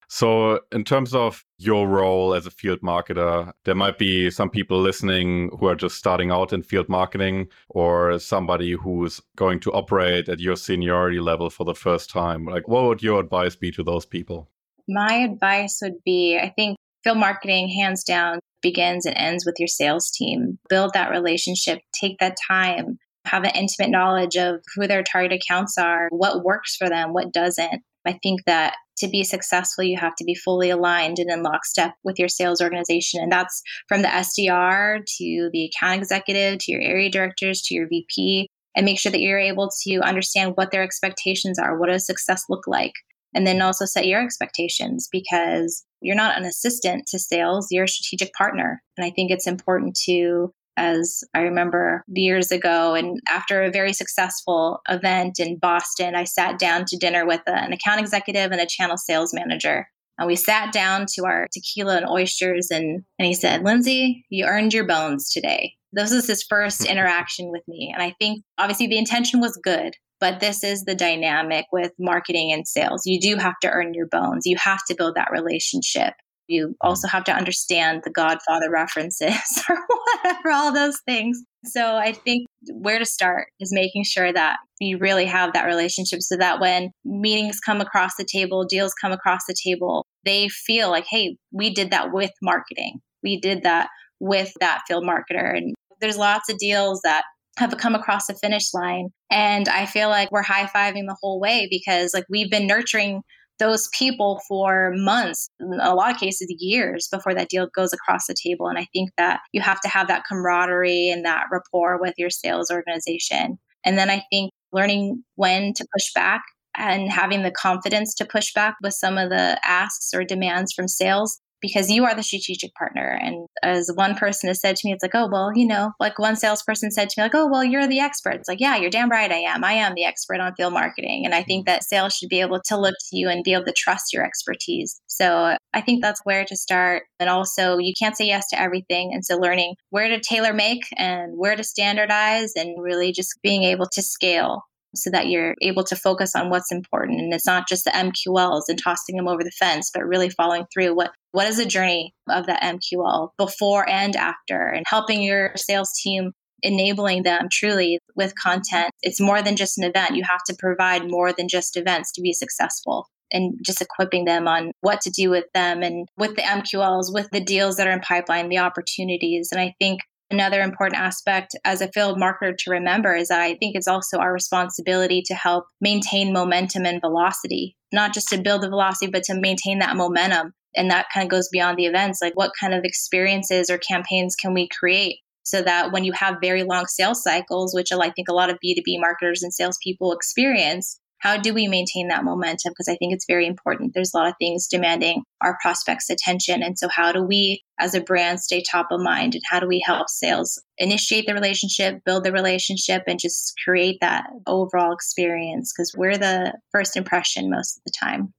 So, 0.07 0.59
in 0.71 0.83
terms 0.83 1.13
of 1.13 1.43
your 1.57 1.87
role 1.87 2.33
as 2.33 2.45
a 2.45 2.51
field 2.51 2.81
marketer, 2.81 3.51
there 3.63 3.75
might 3.75 3.97
be 3.97 4.29
some 4.29 4.49
people 4.49 4.79
listening 4.79 5.49
who 5.59 5.67
are 5.67 5.75
just 5.75 5.97
starting 5.97 6.31
out 6.31 6.53
in 6.53 6.63
field 6.63 6.89
marketing, 6.89 7.47
or 7.69 8.19
somebody 8.19 8.73
who's 8.73 9.21
going 9.35 9.59
to 9.61 9.71
operate 9.71 10.29
at 10.29 10.39
your 10.39 10.55
seniority 10.55 11.19
level 11.19 11.49
for 11.49 11.63
the 11.63 11.75
first 11.75 12.09
time. 12.09 12.45
Like, 12.45 12.67
what 12.67 12.83
would 12.85 13.03
your 13.03 13.19
advice 13.19 13.55
be 13.55 13.71
to 13.71 13.83
those 13.83 14.05
people? 14.05 14.49
My 14.87 15.13
advice 15.13 15.79
would 15.81 16.03
be 16.03 16.37
I 16.37 16.49
think 16.49 16.77
field 17.03 17.17
marketing, 17.17 17.69
hands 17.69 18.03
down, 18.03 18.39
begins 18.61 19.05
and 19.05 19.17
ends 19.17 19.45
with 19.45 19.55
your 19.59 19.67
sales 19.67 20.11
team. 20.11 20.57
Build 20.69 20.93
that 20.93 21.11
relationship, 21.11 21.79
take 21.99 22.17
that 22.19 22.35
time, 22.47 22.97
have 23.25 23.43
an 23.43 23.51
intimate 23.55 23.91
knowledge 23.91 24.35
of 24.35 24.61
who 24.75 24.87
their 24.87 25.03
target 25.03 25.33
accounts 25.33 25.77
are, 25.77 26.07
what 26.09 26.43
works 26.43 26.75
for 26.75 26.89
them, 26.89 27.13
what 27.13 27.31
doesn't. 27.31 27.81
I 28.05 28.19
think 28.21 28.41
that 28.45 28.75
to 28.97 29.07
be 29.07 29.23
successful, 29.23 29.83
you 29.83 29.97
have 29.97 30.15
to 30.15 30.23
be 30.23 30.35
fully 30.35 30.69
aligned 30.69 31.19
and 31.19 31.29
in 31.29 31.43
lockstep 31.43 31.93
with 32.03 32.17
your 32.17 32.29
sales 32.29 32.61
organization. 32.61 33.21
And 33.21 33.31
that's 33.31 33.61
from 33.87 34.01
the 34.01 34.07
SDR 34.07 34.99
to 35.17 35.49
the 35.51 35.65
account 35.65 35.99
executive 35.99 36.59
to 36.59 36.71
your 36.71 36.81
area 36.81 37.09
directors 37.09 37.61
to 37.63 37.75
your 37.75 37.87
VP, 37.87 38.47
and 38.75 38.85
make 38.85 38.99
sure 38.99 39.11
that 39.11 39.21
you're 39.21 39.39
able 39.39 39.69
to 39.83 39.99
understand 39.99 40.53
what 40.55 40.71
their 40.71 40.83
expectations 40.83 41.57
are. 41.57 41.79
What 41.79 41.89
does 41.89 42.05
success 42.05 42.43
look 42.49 42.67
like? 42.67 42.93
And 43.33 43.45
then 43.45 43.61
also 43.61 43.85
set 43.85 44.07
your 44.07 44.21
expectations 44.21 45.09
because 45.11 45.83
you're 46.01 46.15
not 46.15 46.37
an 46.37 46.45
assistant 46.45 47.05
to 47.07 47.19
sales, 47.19 47.67
you're 47.71 47.85
a 47.85 47.87
strategic 47.89 48.33
partner. 48.33 48.81
And 48.97 49.05
I 49.05 49.11
think 49.11 49.31
it's 49.31 49.47
important 49.47 49.97
to 50.05 50.53
as 50.77 51.23
I 51.33 51.41
remember 51.41 52.03
years 52.07 52.51
ago. 52.51 52.95
And 52.95 53.19
after 53.29 53.63
a 53.63 53.71
very 53.71 53.93
successful 53.93 54.81
event 54.89 55.39
in 55.39 55.57
Boston, 55.57 56.15
I 56.15 56.23
sat 56.23 56.59
down 56.59 56.85
to 56.87 56.97
dinner 56.97 57.25
with 57.25 57.41
an 57.47 57.73
account 57.73 57.99
executive 57.99 58.51
and 58.51 58.61
a 58.61 58.67
channel 58.67 58.97
sales 58.97 59.33
manager. 59.33 59.87
And 60.17 60.27
we 60.27 60.35
sat 60.35 60.71
down 60.71 61.05
to 61.15 61.25
our 61.25 61.47
tequila 61.51 61.97
and 61.97 62.09
oysters, 62.09 62.69
and, 62.71 63.03
and 63.19 63.25
he 63.25 63.33
said, 63.33 63.63
Lindsay, 63.63 64.25
you 64.29 64.45
earned 64.45 64.73
your 64.73 64.85
bones 64.85 65.29
today. 65.29 65.73
This 65.91 66.13
was 66.13 66.27
his 66.27 66.43
first 66.43 66.85
interaction 66.89 67.51
with 67.51 67.63
me. 67.67 67.91
And 67.93 68.01
I 68.01 68.15
think 68.19 68.43
obviously 68.57 68.87
the 68.87 68.97
intention 68.97 69.41
was 69.41 69.59
good, 69.63 69.93
but 70.19 70.39
this 70.39 70.63
is 70.63 70.83
the 70.83 70.95
dynamic 70.95 71.65
with 71.71 71.91
marketing 71.99 72.53
and 72.53 72.67
sales. 72.67 73.05
You 73.05 73.19
do 73.19 73.35
have 73.35 73.55
to 73.61 73.69
earn 73.69 73.93
your 73.93 74.07
bones, 74.07 74.45
you 74.45 74.57
have 74.57 74.79
to 74.87 74.95
build 74.95 75.15
that 75.15 75.31
relationship. 75.31 76.13
You 76.47 76.67
mm-hmm. 76.67 76.87
also 76.87 77.07
have 77.07 77.23
to 77.25 77.33
understand 77.33 78.01
the 78.03 78.11
Godfather 78.11 78.69
references 78.69 79.63
or 79.69 79.77
whatever, 79.87 80.51
all 80.51 80.73
those 80.73 80.99
things. 81.05 81.41
So 81.65 81.95
I 81.95 82.11
think 82.11 82.47
where 82.71 82.99
to 82.99 83.05
start 83.05 83.47
is 83.59 83.73
making 83.73 84.03
sure 84.03 84.31
that 84.31 84.57
you 84.79 84.97
really 84.97 85.25
have 85.25 85.53
that 85.53 85.65
relationship 85.65 86.21
so 86.21 86.37
that 86.37 86.59
when 86.59 86.91
meetings 87.03 87.59
come 87.59 87.81
across 87.81 88.15
the 88.17 88.27
table, 88.31 88.65
deals 88.65 88.93
come 88.93 89.11
across 89.11 89.41
the 89.47 89.55
table, 89.63 90.05
they 90.25 90.47
feel 90.49 90.89
like, 90.89 91.05
hey, 91.09 91.37
we 91.51 91.73
did 91.73 91.91
that 91.91 92.11
with 92.11 92.31
marketing. 92.41 92.99
We 93.23 93.39
did 93.39 93.63
that 93.63 93.89
with 94.19 94.53
that 94.59 94.81
field 94.87 95.03
marketer. 95.03 95.55
And 95.57 95.73
there's 96.01 96.17
lots 96.17 96.49
of 96.49 96.57
deals 96.57 97.01
that 97.03 97.23
have 97.57 97.77
come 97.77 97.95
across 97.95 98.27
the 98.27 98.33
finish 98.35 98.73
line. 98.73 99.09
And 99.31 99.67
I 99.69 99.85
feel 99.85 100.09
like 100.09 100.31
we're 100.31 100.43
high 100.43 100.65
fiving 100.65 101.07
the 101.07 101.17
whole 101.21 101.39
way 101.39 101.67
because 101.69 102.13
like 102.13 102.25
we've 102.29 102.51
been 102.51 102.67
nurturing 102.67 103.21
those 103.59 103.87
people 103.89 104.41
for 104.47 104.93
months, 104.95 105.49
a 105.81 105.95
lot 105.95 106.11
of 106.11 106.19
cases, 106.19 106.53
years 106.59 107.07
before 107.09 107.33
that 107.33 107.49
deal 107.49 107.67
goes 107.75 107.93
across 107.93 108.27
the 108.27 108.35
table. 108.35 108.67
And 108.67 108.77
I 108.77 108.87
think 108.93 109.11
that 109.17 109.39
you 109.53 109.61
have 109.61 109.79
to 109.81 109.87
have 109.87 110.07
that 110.07 110.23
camaraderie 110.27 111.09
and 111.09 111.23
that 111.25 111.45
rapport 111.51 111.99
with 111.99 112.13
your 112.17 112.29
sales 112.29 112.69
organization. 112.69 113.57
And 113.85 113.97
then 113.97 114.09
I 114.09 114.23
think 114.31 114.51
learning 114.71 115.23
when 115.35 115.73
to 115.73 115.87
push 115.93 116.11
back 116.13 116.43
and 116.77 117.09
having 117.09 117.43
the 117.43 117.51
confidence 117.51 118.13
to 118.15 118.25
push 118.25 118.53
back 118.53 118.75
with 118.83 118.93
some 118.93 119.17
of 119.17 119.29
the 119.29 119.57
asks 119.63 120.13
or 120.13 120.23
demands 120.23 120.73
from 120.73 120.87
sales 120.87 121.39
because 121.65 121.89
you 121.89 122.05
are 122.05 122.15
the 122.15 122.23
strategic 122.23 122.73
partner. 122.75 123.17
And 123.21 123.47
as 123.63 123.91
one 123.95 124.15
person 124.15 124.47
has 124.47 124.61
said 124.61 124.75
to 124.75 124.87
me, 124.87 124.93
it's 124.93 125.03
like, 125.03 125.15
oh, 125.15 125.27
well, 125.31 125.51
you 125.55 125.67
know, 125.67 125.91
like 125.99 126.19
one 126.19 126.35
salesperson 126.35 126.91
said 126.91 127.09
to 127.09 127.15
me, 127.17 127.23
like, 127.23 127.35
oh, 127.35 127.47
well, 127.47 127.63
you're 127.63 127.87
the 127.87 127.99
expert. 127.99 128.35
It's 128.35 128.47
like, 128.47 128.59
yeah, 128.59 128.75
you're 128.75 128.89
damn 128.89 129.09
right 129.09 129.31
I 129.31 129.37
am. 129.37 129.63
I 129.63 129.73
am 129.73 129.93
the 129.95 130.05
expert 130.05 130.39
on 130.39 130.53
field 130.55 130.73
marketing. 130.73 131.25
And 131.25 131.33
I 131.33 131.43
think 131.43 131.65
mm-hmm. 131.65 131.73
that 131.73 131.83
sales 131.83 132.13
should 132.15 132.29
be 132.29 132.41
able 132.41 132.61
to 132.65 132.77
look 132.77 132.95
to 133.09 133.17
you 133.17 133.29
and 133.29 133.43
be 133.43 133.53
able 133.53 133.65
to 133.65 133.73
trust 133.73 134.13
your 134.13 134.23
expertise. 134.23 135.01
So 135.07 135.57
I 135.73 135.81
think 135.81 136.01
that's 136.01 136.21
where 136.23 136.45
to 136.45 136.55
start. 136.55 137.03
And 137.19 137.29
also, 137.29 137.77
you 137.77 137.93
can't 137.97 138.17
say 138.17 138.27
yes 138.27 138.47
to 138.49 138.61
everything. 138.61 139.11
And 139.13 139.25
so 139.25 139.37
learning 139.37 139.75
where 139.89 140.09
to 140.09 140.19
tailor 140.19 140.53
make 140.53 140.83
and 140.97 141.37
where 141.37 141.55
to 141.55 141.63
standardize 141.63 142.53
and 142.55 142.81
really 142.81 143.11
just 143.11 143.31
being 143.41 143.63
able 143.63 143.87
to 143.93 144.01
scale 144.01 144.61
so 144.95 145.09
that 145.09 145.27
you're 145.27 145.55
able 145.61 145.83
to 145.83 145.95
focus 145.95 146.35
on 146.35 146.49
what's 146.49 146.71
important 146.71 147.19
and 147.19 147.33
it's 147.33 147.45
not 147.45 147.67
just 147.67 147.85
the 147.85 147.91
MQLs 147.91 148.63
and 148.67 148.79
tossing 148.81 149.15
them 149.15 149.27
over 149.27 149.43
the 149.43 149.51
fence 149.51 149.91
but 149.93 150.05
really 150.05 150.29
following 150.29 150.65
through 150.73 150.95
what 150.95 151.11
what 151.31 151.47
is 151.47 151.57
the 151.57 151.65
journey 151.65 152.13
of 152.29 152.45
that 152.47 152.61
MQL 152.61 153.29
before 153.37 153.87
and 153.89 154.15
after 154.15 154.67
and 154.67 154.85
helping 154.87 155.21
your 155.21 155.51
sales 155.55 155.91
team 156.01 156.31
enabling 156.63 157.23
them 157.23 157.47
truly 157.51 157.99
with 158.15 158.33
content 158.41 158.89
it's 159.01 159.19
more 159.19 159.41
than 159.41 159.55
just 159.55 159.77
an 159.77 159.83
event 159.83 160.15
you 160.15 160.23
have 160.23 160.41
to 160.47 160.55
provide 160.57 161.09
more 161.09 161.33
than 161.33 161.47
just 161.47 161.75
events 161.75 162.11
to 162.11 162.21
be 162.21 162.33
successful 162.33 163.07
and 163.31 163.59
just 163.61 163.81
equipping 163.81 164.25
them 164.25 164.47
on 164.47 164.71
what 164.81 165.01
to 165.01 165.09
do 165.09 165.29
with 165.29 165.45
them 165.53 165.81
and 165.83 166.07
with 166.17 166.35
the 166.35 166.41
MQLs, 166.41 167.13
with 167.13 167.29
the 167.31 167.41
deals 167.41 167.75
that 167.75 167.87
are 167.87 167.91
in 167.91 167.99
pipeline, 167.99 168.49
the 168.49 168.59
opportunities. 168.59 169.49
And 169.51 169.59
I 169.59 169.75
think 169.79 170.01
Another 170.31 170.61
important 170.61 170.99
aspect 170.99 171.55
as 171.65 171.81
a 171.81 171.91
field 171.91 172.17
marketer 172.17 172.57
to 172.57 172.71
remember 172.71 173.15
is 173.15 173.27
that 173.27 173.41
I 173.41 173.55
think 173.55 173.75
it's 173.75 173.87
also 173.87 174.17
our 174.17 174.33
responsibility 174.33 175.21
to 175.27 175.35
help 175.35 175.65
maintain 175.81 176.33
momentum 176.33 176.85
and 176.85 176.99
velocity, 176.99 177.75
not 177.93 178.13
just 178.13 178.29
to 178.29 178.41
build 178.41 178.63
the 178.63 178.69
velocity, 178.69 179.11
but 179.11 179.23
to 179.25 179.39
maintain 179.39 179.79
that 179.79 179.95
momentum. 179.95 180.53
And 180.75 180.89
that 180.89 181.07
kind 181.13 181.23
of 181.23 181.29
goes 181.29 181.47
beyond 181.49 181.77
the 181.77 181.85
events. 181.85 182.19
Like, 182.21 182.35
what 182.35 182.51
kind 182.59 182.73
of 182.73 182.83
experiences 182.83 183.69
or 183.69 183.77
campaigns 183.77 184.35
can 184.35 184.53
we 184.53 184.67
create 184.67 185.19
so 185.43 185.61
that 185.61 185.91
when 185.91 186.03
you 186.03 186.11
have 186.13 186.37
very 186.41 186.63
long 186.63 186.87
sales 186.87 187.21
cycles, 187.21 187.73
which 187.73 187.91
I 187.91 188.09
think 188.09 188.27
a 188.27 188.33
lot 188.33 188.49
of 188.49 188.57
B2B 188.65 188.99
marketers 188.99 189.43
and 189.43 189.53
salespeople 189.53 190.11
experience, 190.11 190.99
how 191.25 191.35
do 191.35 191.55
we 191.55 191.67
maintain 191.67 192.07
that 192.09 192.23
momentum? 192.23 192.71
Because 192.71 192.87
I 192.87 192.95
think 192.97 193.11
it's 193.11 193.25
very 193.27 193.47
important. 193.47 193.93
There's 193.95 194.13
a 194.13 194.17
lot 194.17 194.27
of 194.27 194.35
things 194.37 194.67
demanding 194.67 195.23
our 195.41 195.57
prospects' 195.59 196.11
attention. 196.11 196.61
And 196.61 196.77
so, 196.77 196.87
how 196.87 197.11
do 197.11 197.23
we, 197.23 197.63
as 197.79 197.95
a 197.95 198.01
brand, 198.01 198.41
stay 198.41 198.61
top 198.61 198.89
of 198.91 199.01
mind? 199.01 199.33
And 199.33 199.41
how 199.49 199.59
do 199.59 199.67
we 199.67 199.81
help 199.83 200.07
sales 200.07 200.61
initiate 200.77 201.25
the 201.25 201.33
relationship, 201.33 202.03
build 202.05 202.25
the 202.25 202.31
relationship, 202.31 203.05
and 203.07 203.19
just 203.19 203.55
create 203.63 203.97
that 204.01 204.27
overall 204.45 204.93
experience? 204.93 205.73
Because 205.75 205.95
we're 205.97 206.19
the 206.19 206.53
first 206.71 206.95
impression 206.95 207.49
most 207.49 207.77
of 207.77 207.83
the 207.85 207.93
time. 207.99 208.31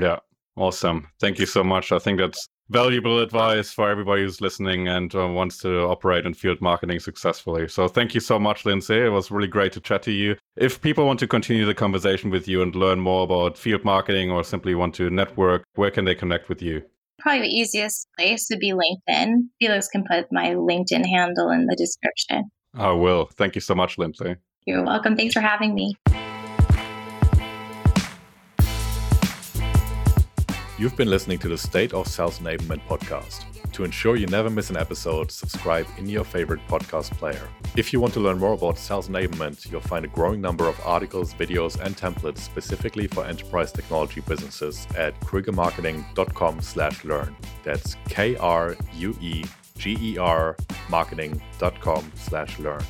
Yeah. 0.00 0.20
Awesome. 0.56 1.08
Thank 1.20 1.40
you 1.40 1.46
so 1.46 1.64
much. 1.64 1.90
I 1.90 1.98
think 1.98 2.20
that's 2.20 2.48
valuable 2.70 3.20
advice 3.20 3.72
for 3.72 3.88
everybody 3.88 4.22
who's 4.22 4.40
listening 4.40 4.88
and 4.88 5.14
uh, 5.14 5.26
wants 5.26 5.58
to 5.58 5.80
operate 5.82 6.26
in 6.26 6.34
field 6.34 6.60
marketing 6.60 7.00
successfully. 7.00 7.68
So 7.68 7.88
thank 7.88 8.14
you 8.14 8.20
so 8.20 8.38
much, 8.38 8.64
Lindsay. 8.64 8.98
It 8.98 9.10
was 9.10 9.30
really 9.30 9.48
great 9.48 9.72
to 9.72 9.80
chat 9.80 10.02
to 10.02 10.12
you. 10.12 10.36
If 10.56 10.80
people 10.80 11.06
want 11.06 11.18
to 11.20 11.26
continue 11.26 11.66
the 11.66 11.74
conversation 11.74 12.30
with 12.30 12.48
you 12.48 12.62
and 12.62 12.74
learn 12.74 13.00
more 13.00 13.24
about 13.24 13.56
field 13.56 13.84
marketing 13.84 14.30
or 14.30 14.44
simply 14.44 14.74
want 14.74 14.94
to 14.96 15.10
network, 15.10 15.64
where 15.74 15.90
can 15.90 16.04
they 16.04 16.14
connect 16.14 16.48
with 16.48 16.62
you? 16.62 16.82
Probably 17.20 17.42
the 17.42 17.48
easiest 17.48 18.06
place 18.16 18.46
would 18.50 18.60
be 18.60 18.72
LinkedIn. 18.72 19.34
Felix 19.60 19.88
can 19.88 20.04
put 20.08 20.26
my 20.30 20.54
LinkedIn 20.54 21.04
handle 21.04 21.50
in 21.50 21.66
the 21.66 21.76
description. 21.76 22.50
I 22.74 22.92
will. 22.92 23.26
Thank 23.34 23.54
you 23.54 23.60
so 23.60 23.74
much, 23.74 23.98
Lindsay. 23.98 24.36
You're 24.66 24.84
welcome. 24.84 25.16
Thanks 25.16 25.34
for 25.34 25.40
having 25.40 25.74
me. 25.74 25.96
You've 30.78 30.96
been 30.96 31.10
listening 31.10 31.40
to 31.40 31.48
the 31.48 31.58
State 31.58 31.92
of 31.92 32.06
Sales 32.06 32.38
Enablement 32.38 32.86
podcast. 32.86 33.44
To 33.72 33.82
ensure 33.82 34.14
you 34.14 34.26
never 34.28 34.48
miss 34.48 34.70
an 34.70 34.76
episode, 34.76 35.32
subscribe 35.32 35.88
in 35.98 36.08
your 36.08 36.22
favorite 36.22 36.60
podcast 36.68 37.10
player. 37.18 37.48
If 37.76 37.92
you 37.92 38.00
want 38.00 38.14
to 38.14 38.20
learn 38.20 38.38
more 38.38 38.52
about 38.52 38.78
sales 38.78 39.08
enablement, 39.08 39.70
you'll 39.70 39.80
find 39.80 40.04
a 40.04 40.08
growing 40.08 40.40
number 40.40 40.68
of 40.68 40.80
articles, 40.86 41.34
videos, 41.34 41.80
and 41.80 41.96
templates 41.96 42.38
specifically 42.38 43.08
for 43.08 43.24
enterprise 43.24 43.72
technology 43.72 44.20
businesses 44.20 44.86
at 44.96 45.18
kruegermarketing.com 45.20 46.60
slash 46.60 47.04
learn. 47.04 47.36
That's 47.64 47.96
K-R-U-E 48.08 49.44
G-E-R 49.78 50.56
marketing.com 50.90 52.12
slash 52.14 52.58
learn. 52.58 52.82